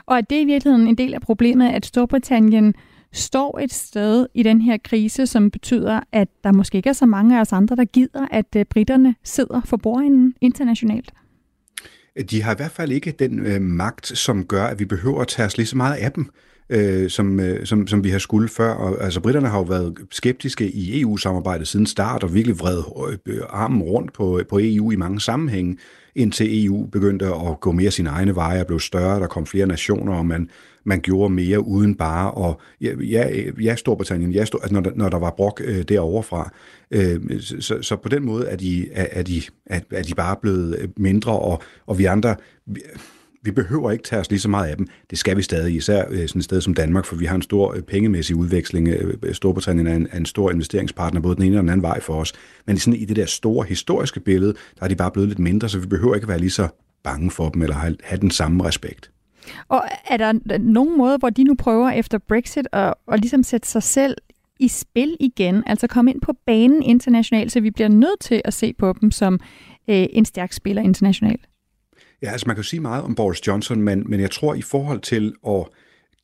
[0.07, 2.74] Og er det i virkeligheden en del af problemet, at Storbritannien
[3.12, 7.07] står et sted i den her krise, som betyder, at der måske ikke er så
[7.07, 11.12] mange af os andre, der gider, at øh, britterne sidder for bordenden internationalt?
[12.31, 15.29] De har i hvert fald ikke den øh, magt, som gør, at vi behøver at
[15.29, 16.31] tage os lige så meget af dem
[16.70, 18.70] øh, som, øh, som, som vi har skulle før.
[18.70, 22.83] Og, altså, britterne har jo været skeptiske i EU-samarbejdet siden start, og virkelig vred
[23.27, 25.77] øh, armen rundt på, på EU i mange sammenhænge,
[26.14, 29.66] indtil EU begyndte at gå mere sine egne veje og blev større, der kom flere
[29.66, 30.50] nationer, og man,
[30.85, 34.90] man gjorde mere uden bare og ja, ja, ja Storbritannien, ja, Stor, altså når, der,
[34.94, 36.50] når der var brok øh, derovre fra.
[36.90, 40.37] Øh, så, så på den måde er de, er, er, de, er, er de bare
[40.42, 42.37] blevet mindre, og, og vi andre...
[42.66, 42.81] Vi,
[43.44, 44.87] vi behøver ikke tage os lige så meget af dem.
[45.11, 47.42] Det skal vi stadig, især øh, sådan et sted som Danmark, for vi har en
[47.42, 48.88] stor øh, pengemæssig udveksling.
[48.88, 52.00] Øh, Storbritannien er en, er en stor investeringspartner, både den ene og den anden vej
[52.00, 52.33] for os.
[52.66, 55.68] Men sådan i det der store historiske billede, der er de bare blevet lidt mindre,
[55.68, 56.68] så vi behøver ikke være lige så
[57.04, 59.11] bange for dem, eller have, have den samme respekt.
[59.68, 63.68] Og er der nogen måde, hvor de nu prøver efter Brexit at, at ligesom sætte
[63.68, 64.14] sig selv
[64.61, 68.54] i spil igen, altså komme ind på banen internationalt, så vi bliver nødt til at
[68.54, 69.40] se på dem som
[69.88, 71.48] øh, en stærk spiller internationalt?
[72.24, 74.62] Ja, altså man kan jo sige meget om Boris Johnson, men, men jeg tror i
[74.62, 75.64] forhold til at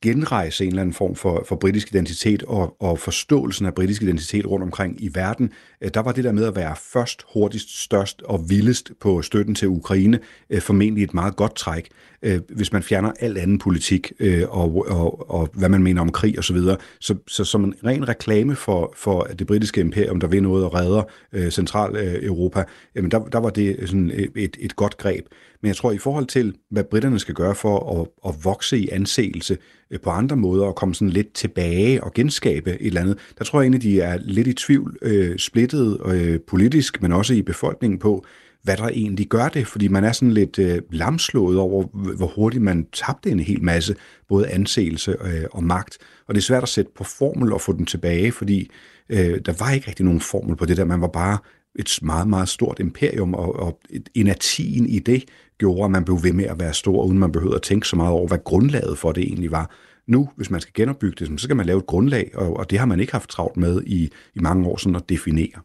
[0.02, 4.46] genrejse en eller anden form for, for britisk identitet og, og forståelsen af britisk identitet
[4.46, 8.22] rundt omkring i verden, øh, der var det der med at være først, hurtigst, størst
[8.22, 10.18] og vildest på støtten til Ukraine
[10.50, 11.88] øh, formentlig et meget godt træk.
[12.22, 16.12] Øh, hvis man fjerner al anden politik øh, og, og, og hvad man mener om
[16.12, 20.20] krig osv., så, videre, så, så som en ren reklame for, for det britiske imperium,
[20.20, 21.02] der vil noget og redder
[21.32, 21.90] øh, central
[22.22, 25.26] Europa, jamen der, der var det sådan et, et godt greb.
[25.62, 28.88] Men jeg tror, i forhold til, hvad britterne skal gøre for at, at vokse i
[28.88, 29.58] anseelse
[29.90, 33.44] øh, på andre måder og komme sådan lidt tilbage og genskabe et eller andet, der
[33.44, 37.42] tror jeg egentlig, de er lidt i tvivl, øh, splittet øh, politisk, men også i
[37.42, 38.24] befolkningen på,
[38.62, 41.84] hvad der egentlig gør det, fordi man er sådan lidt øh, lamslået over,
[42.16, 43.96] hvor hurtigt man tabte en hel masse,
[44.28, 45.98] både anseelse øh, og magt.
[46.28, 48.70] Og det er svært at sætte på formel og få den tilbage, fordi
[49.08, 50.84] øh, der var ikke rigtig nogen formel på det der.
[50.84, 51.38] Man var bare
[51.74, 53.80] et meget, meget stort imperium, og, og
[54.14, 55.24] inertien i det
[55.58, 57.96] gjorde, at man blev ved med at være stor, uden man behøvede at tænke så
[57.96, 59.70] meget over, hvad grundlaget for det egentlig var.
[60.06, 62.78] Nu, hvis man skal genopbygge det, så skal man lave et grundlag, og, og det
[62.78, 65.60] har man ikke haft travlt med i, i mange år sådan at definere.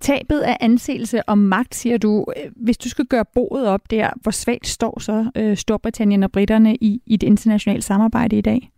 [0.00, 2.24] Tabet af anseelse og magt, siger du.
[2.56, 6.76] Hvis du skal gøre boet op der, hvor svagt står så øh, Storbritannien og britterne
[6.76, 8.70] i, i det internationale samarbejde i dag?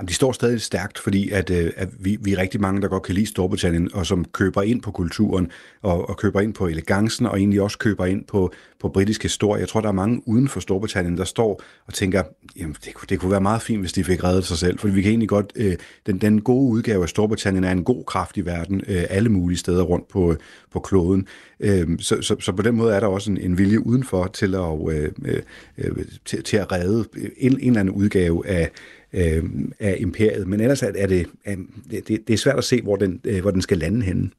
[0.00, 2.88] Jamen, de står stadig stærkt, fordi at, øh, at vi, vi er rigtig mange, der
[2.88, 5.50] godt kan lide Storbritannien, og som køber ind på kulturen,
[5.82, 9.60] og, og køber ind på elegancen, og egentlig også køber ind på, på britisk historie.
[9.60, 12.22] Jeg tror, der er mange uden for Storbritannien, der står og tænker,
[12.56, 15.02] jamen, det, det kunne være meget fint, hvis de fik reddet sig selv, for vi
[15.02, 15.76] kan egentlig godt, øh,
[16.06, 19.58] den, den gode udgave af Storbritannien er en god kraft i verden, øh, alle mulige
[19.58, 20.36] steder rundt på,
[20.72, 21.26] på kloden.
[21.60, 24.54] Øh, så, så, så på den måde er der også en, en vilje udenfor til
[24.54, 25.42] at, øh, øh,
[25.78, 27.04] øh til, til at redde
[27.36, 28.70] en, en eller anden udgave af
[29.12, 29.44] øh,
[29.78, 30.46] af imperiet.
[30.46, 31.56] Men ellers er, det, er
[31.90, 34.30] det, det er svært at se, hvor den, øh, hvor den skal lande henne.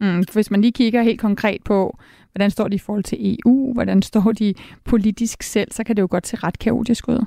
[0.00, 1.98] Mm, hvis man lige kigger helt konkret på,
[2.32, 4.54] hvordan står de i forhold til EU, hvordan står de
[4.84, 7.24] politisk selv, så kan det jo godt se ret kaotisk ud.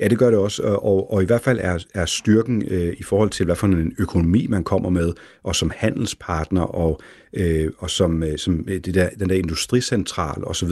[0.00, 3.02] Ja, det gør det også, og, og i hvert fald er, er styrken øh, i
[3.02, 5.12] forhold til, hvad for en økonomi man kommer med,
[5.42, 7.00] og som handelspartner, og,
[7.32, 10.70] øh, og som, øh, som øh, det der, den der industricentral osv.,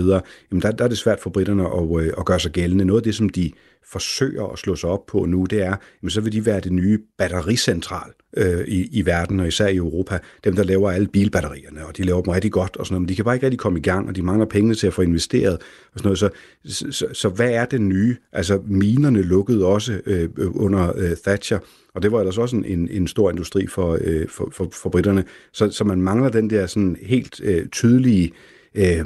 [0.51, 2.85] jamen der, der er det svært for britterne at, øh, at gøre sig gældende.
[2.85, 3.51] Noget af det, som de
[3.93, 6.73] forsøger at slå sig op på nu, det er, jamen så vil de være det
[6.73, 10.19] nye battericentral øh, i, i verden, og især i Europa.
[10.45, 13.09] Dem, der laver alle bilbatterierne, og de laver dem rigtig godt og sådan noget, men
[13.09, 15.03] de kan bare ikke rigtig komme i gang, og de mangler penge til at få
[15.03, 15.55] investeret
[15.93, 16.19] og sådan noget.
[16.19, 16.31] Så,
[16.65, 18.17] så, så, så hvad er det nye?
[18.33, 21.59] Altså minerne lukkede også øh, under øh, Thatcher,
[21.95, 24.91] og det var ellers også en, en, en stor industri for, øh, for, for, for
[24.91, 25.25] britterne.
[25.53, 28.33] Så, så man mangler den der sådan helt øh, tydelige...
[28.75, 29.05] Øh,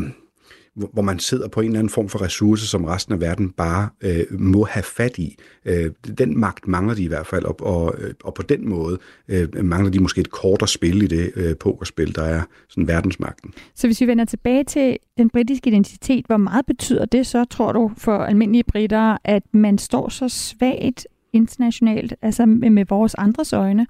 [0.77, 3.89] hvor man sidder på en eller anden form for ressource, som resten af verden bare
[4.01, 5.37] øh, må have fat i.
[5.65, 8.99] Øh, den magt mangler de i hvert fald, og, og, øh, og på den måde
[9.29, 13.53] øh, mangler de måske et kortere spil i det øh, pokerspil, der er sådan verdensmagten.
[13.75, 17.73] Så hvis vi vender tilbage til den britiske identitet, hvor meget betyder det så, tror
[17.73, 23.53] du, for almindelige britter, at man står så svagt internationalt, altså med, med vores andres
[23.53, 23.87] øjne?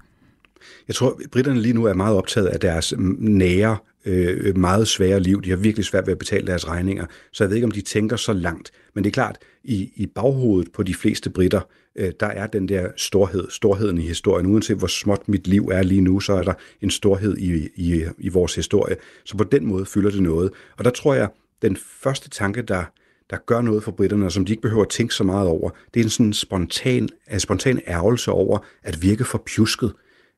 [0.87, 4.87] Jeg tror, at britterne lige nu er meget optaget af deres nære øh, øh, meget
[4.87, 5.41] svære liv.
[5.41, 7.05] De har virkelig svært ved at betale deres regninger.
[7.31, 8.71] Så jeg ved ikke, om de tænker så langt.
[8.95, 11.61] Men det er klart, i, i baghovedet på de fleste britter,
[11.95, 14.45] øh, der er den der storhed, storheden i historien.
[14.45, 18.03] Uanset hvor småt mit liv er lige nu, så er der en storhed i, i,
[18.17, 18.95] i vores historie.
[19.25, 20.51] Så på den måde fylder det noget.
[20.77, 21.29] Og der tror jeg,
[21.61, 22.83] den første tanke, der,
[23.29, 25.69] der gør noget for britterne, og som de ikke behøver at tænke så meget over,
[25.93, 29.93] det er en sådan spontan, en spontan ærgelse over at virke for pjusket.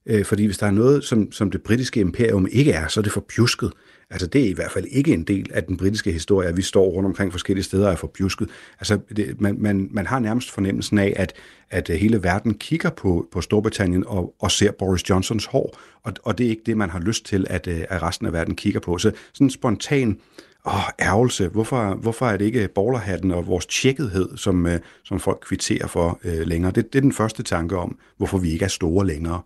[0.06, 3.02] Øh, fordi hvis der er noget, som, som det britiske imperium ikke er, så er
[3.02, 3.72] det for pjusket.
[4.10, 6.62] Altså det er i hvert fald ikke en del af den britiske historie, at vi
[6.62, 8.50] står rundt omkring forskellige steder og er for pjusket.
[8.80, 11.34] Altså det, man, man, man har nærmest fornemmelsen af, at,
[11.70, 16.14] at øh, hele verden kigger på, på Storbritannien og, og ser Boris Johnsons hår, og,
[16.24, 18.56] og det er ikke det, man har lyst til, at, øh, at resten af verden
[18.56, 18.98] kigger på.
[18.98, 20.18] Så sådan en spontan
[20.66, 21.48] åh, ærgelse.
[21.48, 26.20] Hvorfor, hvorfor er det ikke borgerhatten og vores tjekkethed, som, øh, som folk kvitterer for
[26.24, 26.72] øh, længere?
[26.72, 29.42] Det, det er den første tanke om, hvorfor vi ikke er store længere.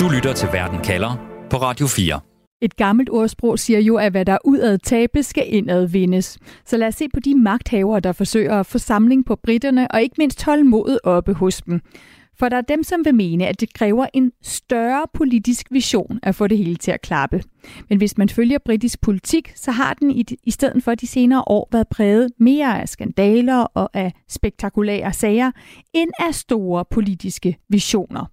[0.00, 2.20] Du lytter til Verden kalder på Radio 4.
[2.62, 6.38] Et gammelt ordsprog siger jo, at hvad der udad tabes, skal indad vindes.
[6.66, 10.02] Så lad os se på de magthavere, der forsøger at få samling på britterne, og
[10.02, 11.80] ikke mindst holde modet oppe hos dem.
[12.38, 16.34] For der er dem, som vil mene, at det kræver en større politisk vision at
[16.34, 17.42] få det hele til at klappe.
[17.88, 21.42] Men hvis man følger britisk politik, så har den i, i stedet for de senere
[21.46, 25.50] år været præget mere af skandaler og af spektakulære sager,
[25.94, 28.26] end af store politiske visioner.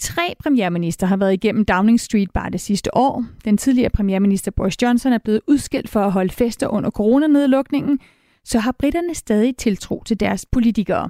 [0.00, 3.24] Tre premierminister har været igennem Downing Street bare det sidste år.
[3.44, 7.98] Den tidligere premierminister Boris Johnson er blevet udskilt for at holde fester under coronanedlukningen,
[8.46, 11.08] så har britterne stadig tiltro til deres politikere?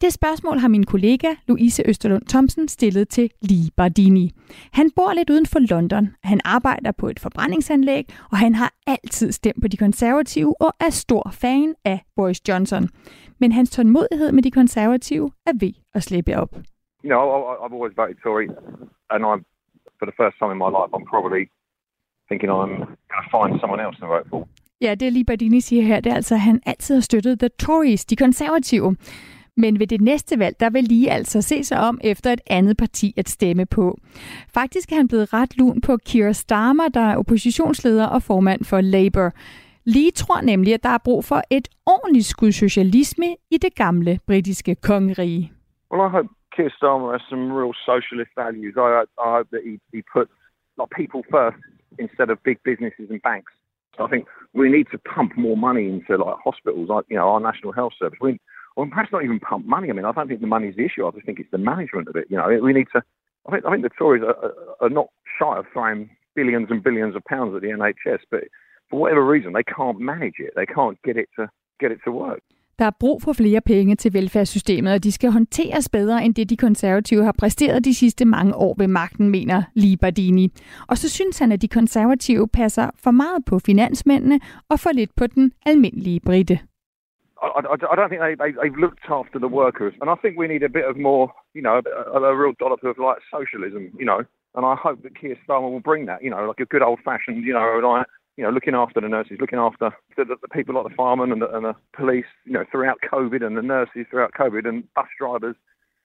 [0.00, 4.32] Det spørgsmål har min kollega Louise Østerlund Thomsen stillet til Lee Bardini.
[4.72, 9.32] Han bor lidt uden for London, han arbejder på et forbrændingsanlæg, og han har altid
[9.32, 12.88] stemt på de konservative og er stor fan af Boris Johnson.
[13.40, 16.56] Men hans tålmodighed med de konservative er ved at slippe op
[17.02, 18.48] you know, I, I've always voted Tory,
[19.12, 19.44] and I'm
[19.98, 21.42] for the first time in my life, I'm probably
[22.28, 22.74] thinking I'm
[23.12, 24.48] going to find someone else to vote for.
[24.80, 27.38] Ja, det er lige Bardini siger her, det er altså, at han altid har støttet
[27.38, 28.96] The Tories, de konservative.
[29.56, 32.76] Men ved det næste valg, der vil lige altså se sig om efter et andet
[32.76, 33.98] parti at stemme på.
[34.54, 38.80] Faktisk er han blevet ret lun på Keir Starmer, der er oppositionsleder og formand for
[38.80, 39.30] Labour.
[39.84, 44.18] Lige tror nemlig, at der er brug for et ordentligt skud socialisme i det gamle
[44.26, 45.52] britiske kongerige.
[45.90, 48.74] Well, I hope Keir Starmer has some real socialist values.
[48.76, 50.30] I, I hope that he, he puts
[50.76, 51.56] like, people first
[51.98, 53.52] instead of big businesses and banks.
[53.98, 57.40] I think we need to pump more money into like hospitals, like you know our
[57.40, 58.18] National Health Service.
[58.20, 58.40] We,
[58.74, 59.90] or perhaps not even pump money.
[59.90, 61.06] I mean, I don't think the money is the issue.
[61.06, 62.26] I just think it's the management of it.
[62.30, 63.02] You know, we need to.
[63.46, 67.14] I think I think the Tories are, are not shy of throwing billions and billions
[67.14, 68.44] of pounds at the NHS, but
[68.88, 70.52] for whatever reason, they can't manage it.
[70.56, 72.42] They can't get it to get it to work.
[72.78, 76.50] Der er brug for flere penge til velfærdssystemet, og de skal håndteres bedre end det,
[76.50, 80.48] de konservative har præsteret de sidste mange år ved magten, mener Libardini.
[80.88, 85.10] Og så synes han, at de konservative passer for meget på finansmændene og for lidt
[85.16, 86.58] på den almindelige britte.
[87.42, 90.32] I, I, I don't think they, they, they've looked after the workers, and I think
[90.42, 91.24] we need a bit of more,
[91.56, 91.74] you know,
[92.16, 94.20] a, a real dollop of like socialism, you know.
[94.54, 97.00] And I hope that Keir Starmer will bring that, you know, like a good old
[97.08, 98.06] fashioned, you know, like
[98.36, 101.32] you know, looking after the nurses, looking after the, the, the people like the firemen
[101.34, 104.76] and the, and the police, you know, throughout COVID and the nurses throughout COVID and
[104.96, 105.56] bus drivers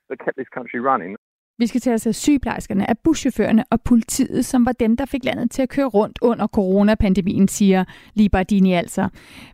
[0.09, 1.15] that kept this country running.
[1.59, 5.23] Vi skal til os af sygeplejerskerne, af buschaufførerne og politiet, som var dem, der fik
[5.23, 9.09] landet til at køre rundt under coronapandemien, siger Libardini altså.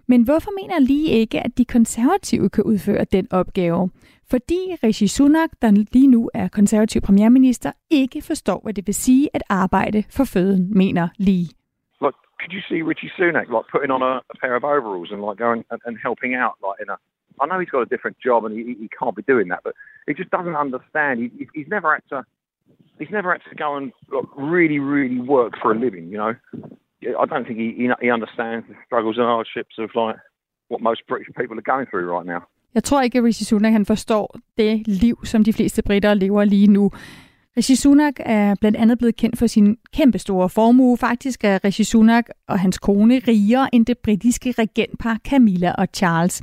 [0.07, 3.89] Men hvorfor mener lige ikke, at de konservative kan udføre den opgave?
[4.29, 9.29] Fordi Rishi Sunak, der lige nu er konservativ premierminister, ikke forstår, hvad det vil sige
[9.33, 11.49] at arbejde for føden, mener lige.
[12.43, 15.37] Could you see Richie Sunak like putting on a, a pair of overalls and like
[15.37, 16.97] going and, and, helping out like in a?
[17.39, 19.73] I know he's got a different job and he, he can't be doing that, but
[20.05, 21.19] he just doesn't understand.
[21.19, 22.25] He, he's never had to.
[22.99, 26.09] He's never had to go and like, really, really work for a living.
[26.09, 26.35] You know,
[27.19, 30.17] I don't think he, he he understands the struggles and hardships of like
[30.67, 32.43] what most British people are going through right now.
[32.75, 36.43] Jeg tror ikke, at Rishi Sunak han forstår det liv, som de fleste britter lever
[36.45, 36.91] lige nu.
[37.57, 40.97] Rishi Sunak er blandt andet blevet kendt for sin kæmpestore formue.
[40.97, 46.35] Faktisk er Rishi Sunak og hans kone rigere end det britiske regentpar Camilla og Charles.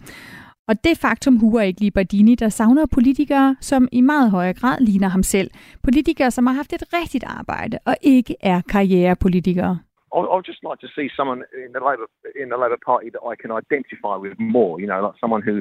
[0.69, 4.79] Og det faktum huer ikke lige Bardini, der savner politikere, som i meget højere grad
[4.81, 5.51] ligner ham selv.
[5.83, 9.79] Politikere, som har haft et rigtigt arbejde og ikke er karrierepolitikere.
[10.17, 12.09] I would just like to see someone in the Labour
[12.43, 14.73] in the Labour Party that I can identify with more.
[14.83, 15.55] You know, like someone who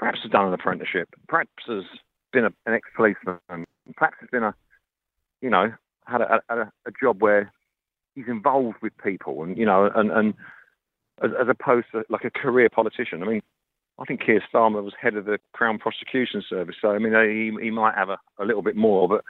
[0.00, 1.86] perhaps has done an apprenticeship, perhaps has
[2.34, 3.60] been a, an ex-policeman,
[4.00, 4.54] perhaps has been a
[5.42, 5.72] you know,
[6.06, 7.52] had a, a, a job where
[8.14, 10.34] he's involved with people and, you know, and, and
[11.22, 13.22] as, as opposed to like a career politician.
[13.22, 13.42] I mean,
[14.00, 17.64] I think Keir Starmer was head of the Crown Prosecution Service, so I mean, he,
[17.64, 19.22] he might have a, a little bit more, but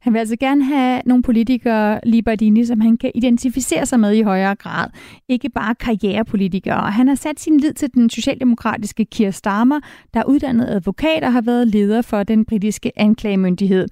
[0.00, 4.22] han vil altså gerne have nogle politikere, Libardini, som han kan identificere sig med i
[4.22, 4.88] højere grad.
[5.28, 6.76] Ikke bare karrierepolitikere.
[6.76, 9.80] Og han har sat sin lid til den socialdemokratiske Keir Starmer,
[10.14, 13.88] der er uddannet advokat og har været leder for den britiske anklagemyndighed.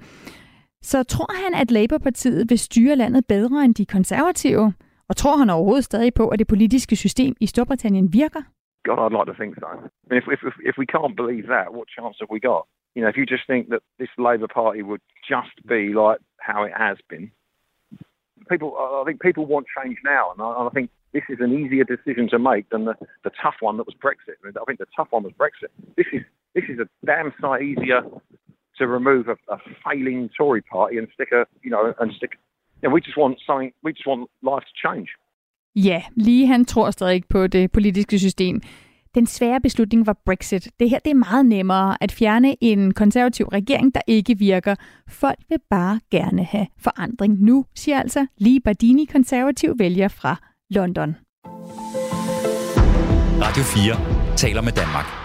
[0.83, 4.73] Så tror han, at Labour-partiet vil styre landet bedre end de konservative?
[5.09, 8.43] Og tror han overhovedet stadig på, at det politiske system i Storbritannien virker?
[8.85, 9.67] God, I'd like to think so.
[9.67, 12.63] I mean, if, if, if we can't believe that, what chance have we got?
[12.95, 15.05] You know, if you just think that this Labour Party would
[15.35, 17.31] just be like how it has been,
[18.51, 21.85] people, I think people want change now, and I, I think this is an easier
[21.85, 24.37] decision to make than the, the tough one that was Brexit.
[24.43, 25.71] I, mean, I think the tough one was Brexit.
[25.97, 26.23] This is
[26.55, 28.03] this is a damn sight easier
[28.79, 32.33] to remove a, a failing Tory party and stick a, you know, and stick.
[32.81, 33.71] You know, we just want something.
[33.85, 35.09] We just want life to change.
[35.77, 38.61] Ja, lige han tror stadig ikke på det politiske system.
[39.15, 40.69] Den svære beslutning var Brexit.
[40.81, 44.75] Det her det er meget nemmere at fjerne en konservativ regering, der ikke virker.
[45.09, 50.37] Folk vil bare gerne have forandring nu, siger altså Lee Bardini, konservativ vælger fra
[50.71, 51.17] London.
[53.43, 55.22] Radio 4 taler med Danmark.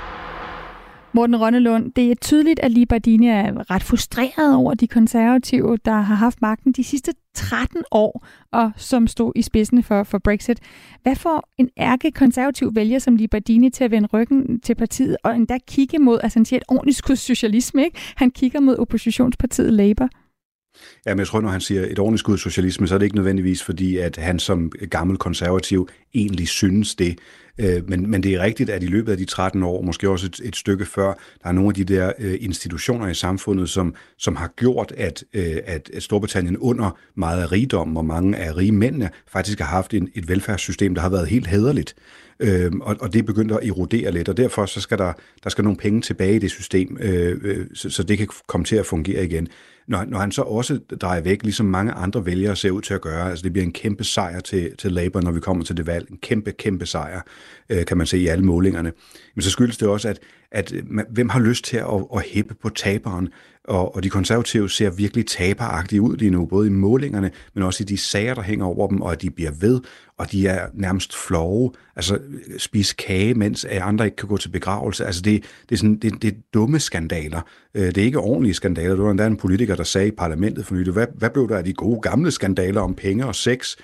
[1.18, 6.16] Morten Rønnelund, det er tydeligt, at Libardini er ret frustreret over de konservative, der har
[6.16, 10.60] haft magten de sidste 13 år, og som stod i spidsen for, for Brexit.
[11.04, 15.36] Hvad får en ærke konservativ vælger som Libardini til at vende ryggen til partiet, og
[15.36, 17.98] endda kigge mod, altså han siger et ordentligt skud socialisme, ikke?
[18.16, 20.10] Han kigger mod oppositionspartiet Labour.
[21.06, 23.16] Ja, men jeg tror, når han siger et ordentligt skud socialisme, så er det ikke
[23.16, 27.20] nødvendigvis fordi, at han som gammel konservativ egentlig synes det.
[27.60, 30.26] Øh, men, men det er rigtigt, at i løbet af de 13 år, måske også
[30.26, 31.08] et, et stykke før,
[31.44, 35.24] der er nogle af de der øh, institutioner i samfundet, som, som har gjort, at,
[35.34, 39.94] øh, at Storbritannien under meget af rigdom og mange af rige mændene faktisk har haft
[39.94, 41.96] en, et velfærdssystem, der har været helt hederligt.
[42.40, 45.14] Øh, og, og det er begyndt at erodere lidt, og derfor så skal der,
[45.44, 48.66] der skal nogle penge tilbage i det system, øh, øh, så, så det kan komme
[48.66, 49.48] til at fungere igen
[49.88, 53.02] når, når han så også drejer væk, ligesom mange andre vælgere ser ud til at
[53.02, 55.88] gøre, altså det bliver en kæmpe sejr til, til Labour, når vi kommer til det
[55.88, 57.22] valg, en kæmpe, kæmpe sejr,
[57.70, 58.94] øh, kan man se i alle målingerne.
[59.36, 60.20] Men så skyldes det også, at,
[60.52, 63.30] at øh, man, hvem har lyst til at, at hæppe på taberen?
[63.64, 67.84] Og, og de konservative ser virkelig taberagtige ud lige nu, både i målingerne, men også
[67.84, 69.82] i de sager, der hænger over dem, og at de bliver ved,
[70.18, 74.38] og de er nærmest flove, altså øh, spise kage, mens øh, andre ikke kan gå
[74.38, 75.06] til begravelse.
[75.06, 77.42] Altså det, det, er, sådan, det, det er dumme skandaler.
[77.74, 78.96] Det er ikke ordentlige skandaler.
[78.96, 81.58] Der var endda en politiker, der sagde i parlamentet for nylig, hvad, hvad blev der
[81.58, 83.76] af de gode gamle skandaler om penge og sex?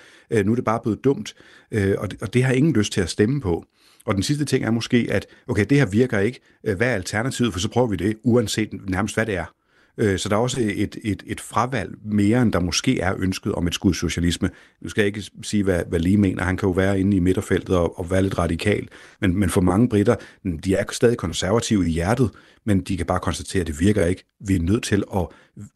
[0.44, 1.34] Nu er det bare blevet dumt,
[1.72, 3.64] og det, og det har ingen lyst til at stemme på.
[4.06, 6.40] Og den sidste ting er måske, at okay, det her virker ikke.
[6.64, 7.52] Øh, hvad er alternativet?
[7.52, 9.54] For så prøver vi det, uanset nærmest hvad det er.
[9.98, 13.52] Øh, så der er også et, et, et fravalg mere, end der måske er ønsket
[13.52, 14.50] om et skud socialisme.
[14.82, 16.44] Nu skal jeg ikke sige, hvad, hvad lige mener.
[16.44, 18.88] Han kan jo være inde i midterfeltet og, og være lidt radikal.
[19.20, 22.30] Men, men for mange britter, mm, de er stadig konservative i hjertet,
[22.64, 24.24] men de kan bare konstatere, at det virker ikke.
[24.40, 25.26] Vi er nødt til at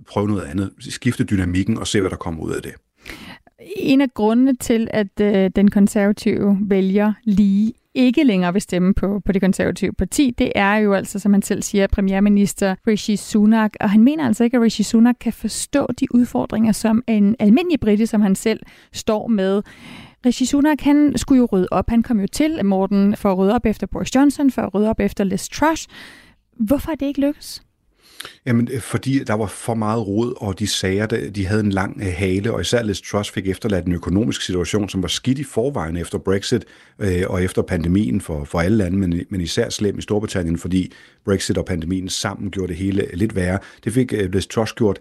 [0.09, 2.73] prøve noget andet, skifte dynamikken og se, hvad der kommer ud af det.
[3.77, 9.21] En af grundene til, at øh, den konservative vælger lige ikke længere vil stemme på,
[9.25, 13.73] på det konservative parti, det er jo altså, som han selv siger, premierminister Rishi Sunak,
[13.81, 17.81] og han mener altså ikke, at Rishi Sunak kan forstå de udfordringer, som en almindelig
[17.81, 18.61] brite, som han selv
[18.93, 19.63] står med.
[20.27, 21.91] Rishi Sunak, han skulle jo rydde op.
[21.91, 24.91] Han kom jo til, Morten, for at rydde op efter Boris Johnson, for at rydde
[24.91, 25.87] op efter Liz Truss.
[26.61, 27.63] Hvorfor er det ikke lykkes?
[28.47, 32.01] Jamen, øh, fordi der var for meget rod, og de sager, de havde en lang
[32.01, 35.45] øh, hale, og især Liz Truss fik efterladt en økonomisk situation, som var skidt i
[35.45, 36.65] forvejen efter Brexit
[36.99, 40.93] øh, og efter pandemien for, for alle lande, men, men især slem i Storbritannien, fordi
[41.25, 43.59] Brexit og pandemien sammen gjorde det hele lidt værre.
[43.85, 44.99] Det fik øh, Liz Truss gjort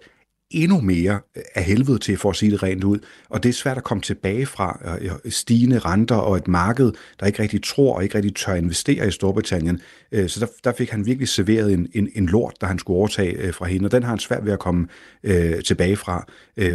[0.50, 1.20] endnu mere
[1.54, 2.98] af helvede til, for at sige det rent ud.
[3.28, 7.26] Og det er svært at komme tilbage fra øh, stigende renter og et marked, der
[7.26, 9.80] ikke rigtig tror og ikke rigtig tør investere i Storbritannien.
[10.12, 12.98] Øh, så der, der fik han virkelig serveret en, en, en lort, der han skulle
[12.98, 14.86] overtage øh, fra hende, og den har han svært ved at komme
[15.24, 16.26] øh, tilbage fra.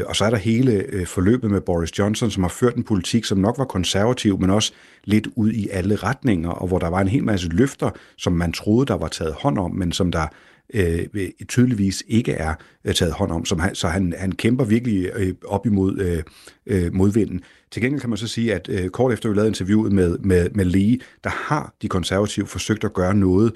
[0.06, 3.38] Og så er der hele forløbet med Boris Johnson, som har ført en politik, som
[3.38, 7.08] nok var konservativ, men også lidt ud i alle retninger, og hvor der var en
[7.08, 10.28] hel masse løfter, som man troede, der var taget hånd om, men som der
[10.74, 12.54] Øh, øh, tydeligvis ikke er
[12.86, 13.46] øh, taget hånd om.
[13.46, 16.24] Som han, så han, han kæmper virkelig øh, op imod øh,
[16.66, 17.42] øh modvinden.
[17.74, 20.50] Til gengæld kan man så sige, at øh, kort efter vi lavede interviewet med, med,
[20.50, 23.54] med Lee, der har de konservative forsøgt at gøre noget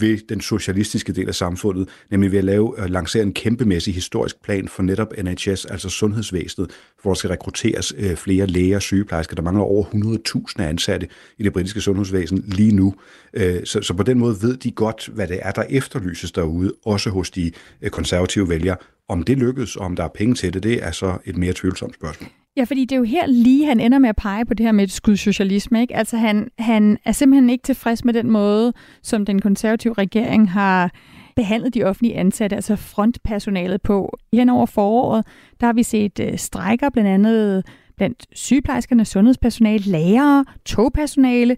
[0.00, 4.42] ved den socialistiske del af samfundet, nemlig ved at lave, at lancere en kæmpemæssig historisk
[4.42, 6.70] plan for netop NHS, altså sundhedsvæsenet,
[7.02, 9.34] hvor der skal rekrutteres øh, flere læger og sygeplejersker.
[9.34, 12.94] Der mangler over 100.000 ansatte i det britiske sundhedsvæsen lige nu.
[13.34, 16.72] Øh, så, så på den måde ved de godt, hvad det er, der efterlyses derude,
[16.84, 17.52] også hos de
[17.82, 18.76] øh, konservative vælgere.
[19.08, 21.52] Om det lykkes, og om der er penge til det, det er så et mere
[21.52, 22.43] tvivlsomt spørgsmål.
[22.56, 24.72] Ja, fordi det er jo her lige, han ender med at pege på det her
[24.72, 25.80] med et skud socialisme.
[25.80, 25.96] Ikke?
[25.96, 30.90] Altså han, han er simpelthen ikke tilfreds med den måde, som den konservative regering har
[31.36, 34.18] behandlet de offentlige ansatte, altså frontpersonalet på.
[34.32, 35.26] Hen over foråret,
[35.60, 37.64] der har vi set øh, strejker blandt andet
[37.96, 41.56] blandt sygeplejerskerne, sundhedspersonale, lærere, togpersonale,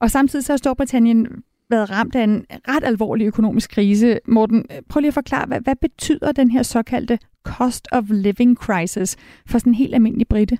[0.00, 1.26] og samtidig så har Storbritannien
[1.72, 4.18] været ramt af en ret alvorlig økonomisk krise.
[4.28, 9.16] Morten, prøv lige at forklare, hvad, hvad betyder den her såkaldte cost of living crisis
[9.46, 10.58] for sådan en helt almindelig britte?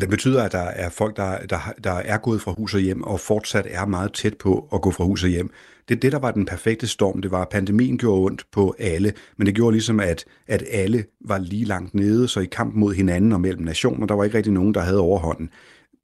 [0.00, 3.02] Det betyder, at der er folk, der, der, der er gået fra hus og hjem,
[3.02, 5.50] og fortsat er meget tæt på at gå fra hus og hjem.
[5.88, 7.22] Det er det, der var den perfekte storm.
[7.22, 11.04] Det var, at pandemien gjorde ondt på alle, men det gjorde ligesom, at, at alle
[11.20, 14.36] var lige langt nede, så i kamp mod hinanden og mellem nationer, der var ikke
[14.36, 15.50] rigtig nogen, der havde overhånden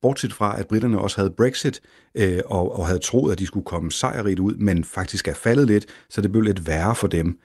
[0.03, 1.80] bortset fra, at britterne også havde Brexit
[2.14, 5.66] øh, og, og havde troet, at de skulle komme sejrigt ud, men faktisk er faldet
[5.66, 7.38] lidt, så det blev lidt værre for dem.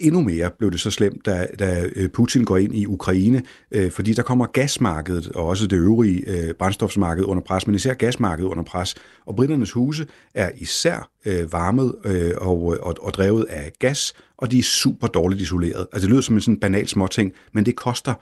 [0.00, 3.42] Endnu mere blev det så slemt, da, da øh, Putin går ind i Ukraine,
[3.72, 7.94] øh, fordi der kommer gasmarkedet og også det øvrige øh, brændstofsmarked under pres, men især
[7.94, 8.94] gasmarkedet under pres.
[9.26, 14.50] Og britternes huse er især øh, varmet øh, og, og, og drevet af gas, og
[14.50, 15.86] de er super dårligt isoleret.
[15.92, 18.14] Altså det lyder som en sådan banal småting, men det koster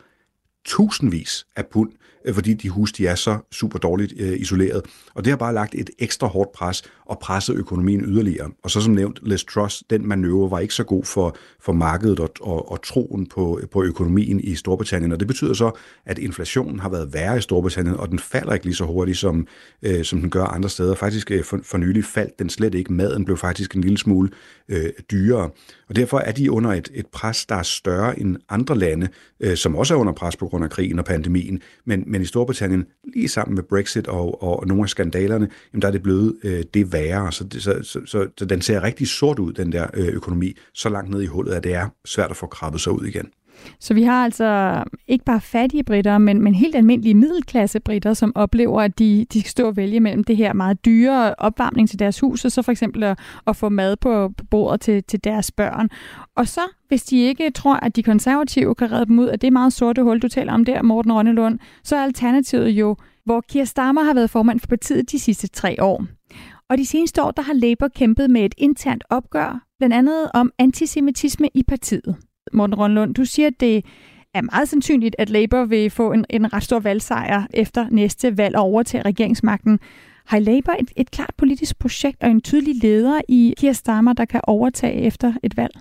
[0.65, 4.83] tusindvis af pund Øh, Øh, fordi de huse de er så super dårligt øh, isoleret.
[5.15, 8.51] Og det har bare lagt et ekstra hårdt pres og presset økonomien yderligere.
[8.63, 12.21] Og så som nævnt, Les Truss, den manøvre var ikke så god for, for markedet
[12.21, 15.13] og, og, og troen på, på økonomien i Storbritannien.
[15.13, 15.71] Og det betyder så,
[16.07, 19.47] at inflationen har været værre i Storbritannien, og den falder ikke lige så hurtigt, som,
[19.83, 20.95] øh, som den gør andre steder.
[20.95, 22.93] Faktisk øh, for, for nylig faldt den slet ikke.
[22.93, 24.31] Maden blev faktisk en lille smule
[24.69, 25.51] øh, dyrere.
[25.89, 29.09] Og derfor er de under et, et pres, der er større end andre lande,
[29.41, 31.61] øh, som også er under pres på grund af krigen og pandemien.
[31.85, 35.89] Men, men i Storbritannien, lige sammen med Brexit og, og nogle af skandalerne, jamen der
[35.89, 37.33] er det blevet øh, det værre.
[37.33, 40.57] Så, det, så, så, så, så den ser rigtig sort ud, den der øh, økonomi,
[40.75, 43.29] så langt ned i hullet, at det er svært at få krabbet sig ud igen.
[43.81, 48.33] Så vi har altså ikke bare fattige britter, men, men helt almindelige middelklasse britter, som
[48.35, 51.99] oplever, at de, de skal stå og vælge mellem det her meget dyre opvarmning til
[51.99, 55.25] deres hus, og så for eksempel at, at få mad på, på bordet til, til
[55.25, 55.89] deres børn.
[56.37, 59.53] Og så, hvis de ikke tror, at de konservative kan redde dem ud af det
[59.53, 63.65] meget sorte hul, du taler om der, Morten Rønnelund, så er alternativet jo, hvor Keir
[63.65, 66.07] Starmer har været formand for partiet de sidste tre år.
[66.71, 70.53] Og de seneste år, der har Labour kæmpet med et internt opgør, blandt andet om
[70.59, 72.17] antisemitisme i partiet.
[72.53, 73.85] Morten Rønlund, du siger, at det
[74.35, 78.57] er meget sandsynligt, at Labour vil få en, en ret stor valgsejr efter næste valg
[78.57, 79.81] og overtage regeringsmagten.
[80.27, 84.25] Har Labour et, et klart politisk projekt og en tydelig leder i Keir Starmer, der
[84.25, 85.73] kan overtage efter et valg?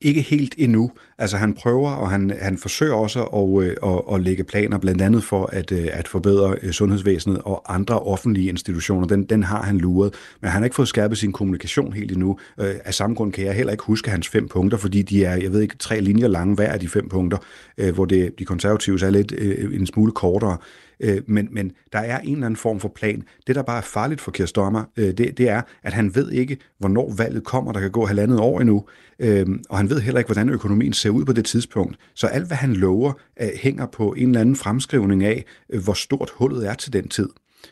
[0.00, 0.90] Ikke helt endnu.
[1.18, 5.02] Altså han prøver, og han, han forsøger også at, øh, at, at lægge planer, blandt
[5.02, 9.06] andet for at, øh, at forbedre øh, sundhedsvæsenet og andre offentlige institutioner.
[9.06, 12.38] Den, den har han luret, men han har ikke fået skærpet sin kommunikation helt endnu.
[12.60, 15.36] Øh, af samme grund kan jeg heller ikke huske hans fem punkter, fordi de er,
[15.36, 17.38] jeg ved ikke, tre linjer lange hver af de fem punkter,
[17.78, 19.32] øh, hvor det, de konservative er lidt
[19.72, 20.56] en smule kortere.
[21.00, 23.22] Øh, men, men der er en eller anden form for plan.
[23.46, 26.56] Det, der bare er farligt for Keir øh, det, det er, at han ved ikke,
[26.78, 27.72] hvornår valget kommer.
[27.72, 28.84] Der kan gå halvandet år endnu.
[29.18, 31.96] Øh, og han ved heller ikke, hvordan økonomien ser ud på det tidspunkt.
[32.14, 35.92] Så alt, hvad han lover, øh, hænger på en eller anden fremskrivning af, øh, hvor
[35.92, 37.28] stort hullet er til den tid.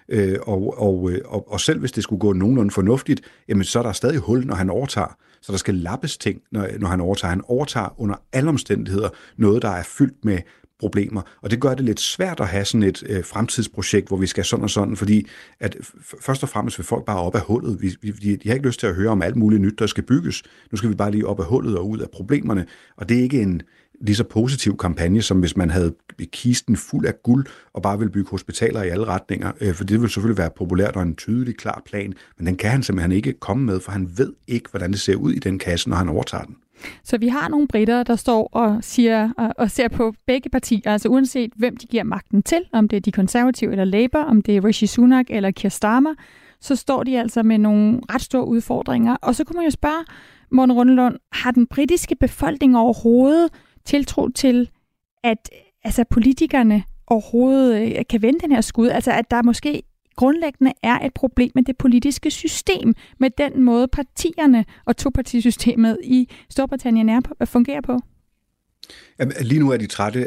[0.09, 3.79] Øh, og, og, øh, og, og selv hvis det skulle gå nogenlunde fornuftigt, jamen så
[3.79, 5.16] er der stadig hul, når han overtager.
[5.43, 7.31] Så der skal lappes ting, når, når han overtager.
[7.31, 10.39] Han overtager under alle omstændigheder noget, der er fyldt med
[10.79, 11.22] problemer.
[11.43, 14.45] Og det gør det lidt svært at have sådan et øh, fremtidsprojekt, hvor vi skal
[14.45, 15.26] sådan og sådan, fordi
[15.61, 15.76] at
[16.20, 17.83] først og fremmest vil folk bare op af hullet.
[17.83, 19.87] Vi, vi, de, de har ikke lyst til at høre om alt muligt nyt, der
[19.87, 20.43] skal bygges.
[20.70, 22.66] Nu skal vi bare lige op af hullet og ud af problemerne.
[22.97, 23.62] Og det er ikke en
[24.01, 25.95] lige så positiv kampagne, som hvis man havde
[26.33, 29.53] kisten fuld af guld og bare ville bygge hospitaler i alle retninger.
[29.61, 32.70] Øh, for det vil selvfølgelig være populært og en tydelig, klar plan, men den kan
[32.70, 35.59] han simpelthen ikke komme med, for han ved ikke, hvordan det ser ud i den
[35.59, 36.57] kasse, når han overtager den.
[37.05, 40.93] Så vi har nogle britter, der står og siger og, og ser på begge partier,
[40.93, 44.43] altså uanset hvem de giver magten til, om det er de konservative eller Labour, om
[44.43, 46.14] det er Rishi Sunak eller Keir Starmer,
[46.61, 49.16] så står de altså med nogle ret store udfordringer.
[49.22, 50.05] Og så kunne man jo spørge,
[50.51, 53.53] Morten Rundelund, har den britiske befolkning overhovedet
[53.85, 54.70] tiltro til,
[55.24, 55.51] at
[55.85, 58.89] altså, politikerne overhovedet øh, kan vende den her skud?
[58.89, 59.83] Altså at der måske
[60.19, 66.29] grundlæggende er et problem med det politiske system, med den måde partierne og topartisystemet i
[66.51, 67.99] Storbritannien er på, fungerer på?
[69.41, 70.27] Lige nu er de trætte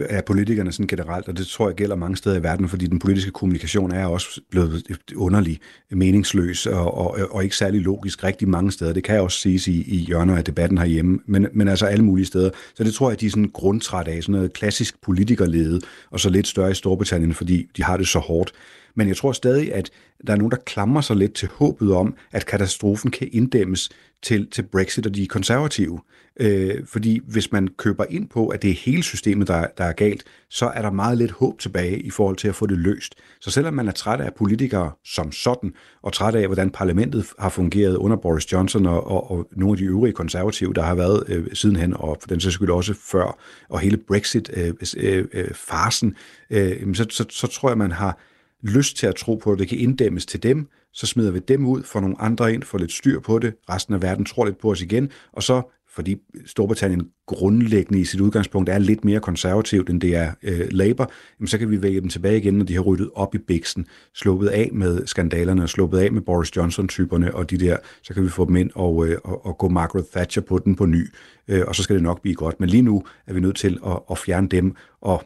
[0.00, 2.98] af politikerne sådan generelt, og det tror jeg gælder mange steder i verden, fordi den
[2.98, 4.82] politiske kommunikation er også blevet
[5.16, 5.60] underlig,
[5.90, 8.92] meningsløs og, og, og ikke særlig logisk rigtig mange steder.
[8.92, 12.26] Det kan også siges i, i hjørner af debatten herhjemme, men, men altså alle mulige
[12.26, 12.50] steder.
[12.74, 16.30] Så det tror jeg, de er sådan grundtræt af, sådan noget klassisk politikerlede, og så
[16.30, 18.52] lidt større i Storbritannien, fordi de har det så hårdt.
[18.94, 19.90] Men jeg tror stadig, at
[20.26, 23.90] der er nogen, der klamrer sig lidt til håbet om, at katastrofen kan inddæmmes
[24.22, 26.00] til, til Brexit og de konservative.
[26.40, 29.92] Øh, fordi hvis man køber ind på, at det er hele systemet, der, der er
[29.92, 33.14] galt, så er der meget lidt håb tilbage i forhold til at få det løst.
[33.40, 37.48] Så selvom man er træt af politikere som sådan, og træt af, hvordan parlamentet har
[37.48, 41.24] fungeret under Boris Johnson og, og, og nogle af de øvrige konservative, der har været
[41.28, 43.38] øh, sidenhen, og for den sags skyld også før,
[43.68, 46.14] og hele Brexit-farsen,
[46.50, 48.18] øh, øh, øh, øh, så, så, så tror jeg, man har
[48.62, 51.66] lyst til at tro på, at det kan inddæmmes til dem, så smider vi dem
[51.66, 54.58] ud, får nogle andre ind, får lidt styr på det, resten af verden tror lidt
[54.58, 55.62] på os igen, og så
[55.96, 56.16] fordi
[56.46, 61.48] Storbritannien grundlæggende i sit udgangspunkt er lidt mere konservativt, end det er øh, Labour, jamen
[61.48, 64.48] så kan vi vælge dem tilbage igen, når de har ryddet op i biksen, sluppet
[64.48, 68.28] af med skandalerne, og sluppet af med Boris Johnson-typerne og de der, så kan vi
[68.28, 71.08] få dem ind og, øh, og, og gå Margaret Thatcher på den på ny,
[71.48, 72.60] øh, og så skal det nok blive godt.
[72.60, 75.24] Men lige nu er vi nødt til at, at fjerne dem, og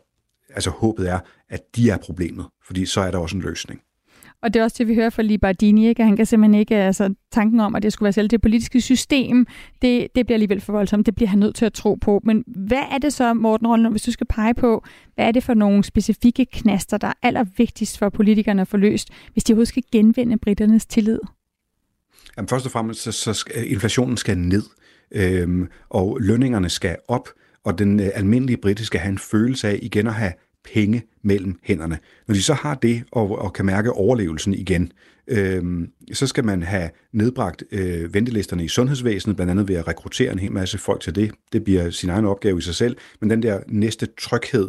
[0.54, 1.18] altså håbet er,
[1.48, 3.80] at de er problemet, fordi så er der også en løsning.
[4.42, 6.04] Og det er også det, vi hører fra Libardini, ikke?
[6.04, 9.46] Han kan simpelthen ikke, altså tanken om, at det skulle være selv det politiske system,
[9.82, 11.06] det, det bliver alligevel for voldsomt.
[11.06, 12.20] Det bliver han nødt til at tro på.
[12.24, 14.84] Men hvad er det så, Morten Rollen, hvis du skal pege på,
[15.14, 19.08] hvad er det for nogle specifikke knaster, der er allervigtigst for politikerne at få løst,
[19.32, 21.18] hvis de overhovedet skal genvinde britternes tillid?
[22.36, 24.62] Jamen, først og fremmest, så, så skal, inflationen skal ned,
[25.12, 27.28] øhm, og lønningerne skal op,
[27.64, 30.32] og den øh, almindelige britiske skal have en følelse af igen at have
[30.64, 31.98] penge mellem hænderne.
[32.28, 34.92] Når de så har det og, og kan mærke overlevelsen igen,
[35.26, 40.32] øh, så skal man have nedbragt øh, ventelisterne i sundhedsvæsenet, blandt andet ved at rekruttere
[40.32, 41.30] en hel masse folk til det.
[41.52, 44.68] Det bliver sin egen opgave i sig selv, men den der næste tryghed,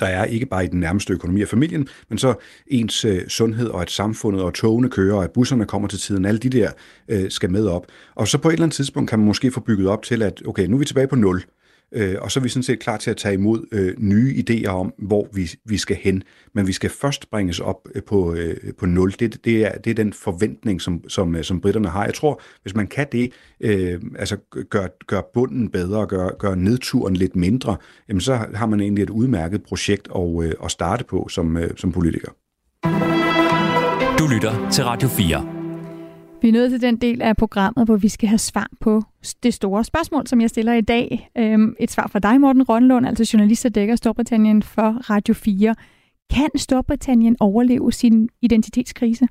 [0.00, 2.34] der er ikke bare i den nærmeste økonomi af familien, men så
[2.66, 6.24] ens øh, sundhed og at samfundet og togene kører, og at busserne kommer til tiden,
[6.24, 6.70] alle de der
[7.08, 7.86] øh, skal med op.
[8.14, 10.42] Og så på et eller andet tidspunkt kan man måske få bygget op til, at
[10.46, 11.42] okay, nu er vi tilbage på nul.
[11.92, 14.68] Øh, og så er vi sådan set klar til at tage imod øh, nye idéer
[14.68, 16.22] om, hvor vi, vi skal hen.
[16.54, 19.12] Men vi skal først bringes op øh, på, øh, på nul.
[19.20, 22.04] Det, det, er, det er den forventning, som, som, øh, som britterne har.
[22.04, 24.36] Jeg tror, hvis man kan det, øh, altså
[24.70, 27.76] gør, gør bunden bedre, gør, gør nedturen lidt mindre,
[28.08, 31.70] jamen så har man egentlig et udmærket projekt at, øh, at starte på som, øh,
[31.76, 32.30] som politiker.
[34.18, 35.57] Du lytter til Radio 4.
[36.42, 39.02] Vi er nået til den del af programmet, hvor vi skal have svar på
[39.42, 41.30] det store spørgsmål, som jeg stiller i dag.
[41.38, 45.74] Øhm, et svar fra dig, Morten Rønlund, altså journalist, der dækker Storbritannien for Radio 4.
[46.30, 49.28] Kan Storbritannien overleve sin identitetskrise?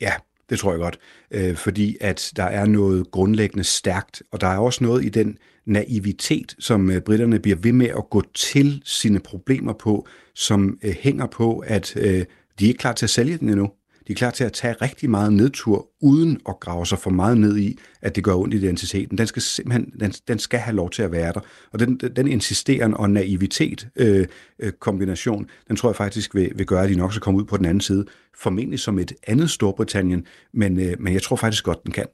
[0.00, 0.12] Ja,
[0.50, 0.98] det tror jeg godt.
[1.30, 5.38] Øh, fordi at der er noget grundlæggende stærkt, og der er også noget i den
[5.66, 10.94] naivitet, som øh, britterne bliver ved med at gå til sine problemer på, som øh,
[11.00, 12.24] hænger på, at øh,
[12.58, 13.70] de er ikke klar til at sælge den endnu.
[14.08, 17.38] De er klar til at tage rigtig meget nedtur, uden at grave sig for meget
[17.38, 19.18] ned i, at det gør ondt i identiteten.
[19.18, 21.40] Den skal simpelthen den, den skal have lov til at være der.
[21.72, 24.26] Og den, den insisterende og naivitet øh,
[24.58, 27.44] øh, kombination, den tror jeg faktisk vil, vil gøre, at de nok skal komme ud
[27.44, 28.04] på den anden side.
[28.38, 32.06] Formentlig som et andet Storbritannien, men, øh, men jeg tror faktisk godt, den kan.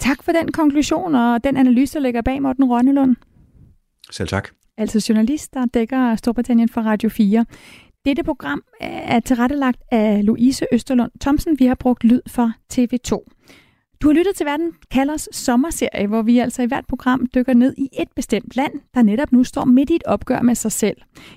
[0.00, 3.16] Tak for den konklusion og den analyse, der ligger bag Morten Rønnelund.
[4.10, 4.48] Selv tak.
[4.78, 7.44] Altså journalist, der dækker Storbritannien for Radio 4.
[8.04, 11.58] Dette program er tilrettelagt af Louise Østerlund Thomsen.
[11.58, 13.10] Vi har brugt lyd for TV2.
[14.02, 17.74] Du har lyttet til Verden Kalders sommerserie, hvor vi altså i hvert program dykker ned
[17.78, 20.96] i et bestemt land, der netop nu står midt i et opgør med sig selv.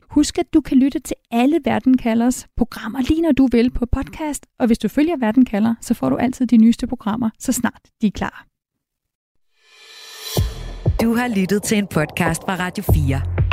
[0.09, 3.85] Husk, at du kan lytte til alle Verden Kalders programmer lige når du vil på
[3.85, 7.51] podcast, og hvis du følger Verden Kalder, så får du altid de nyeste programmer, så
[7.51, 8.45] snart de er klar.
[11.01, 13.52] Du har lyttet til en podcast fra Radio 4.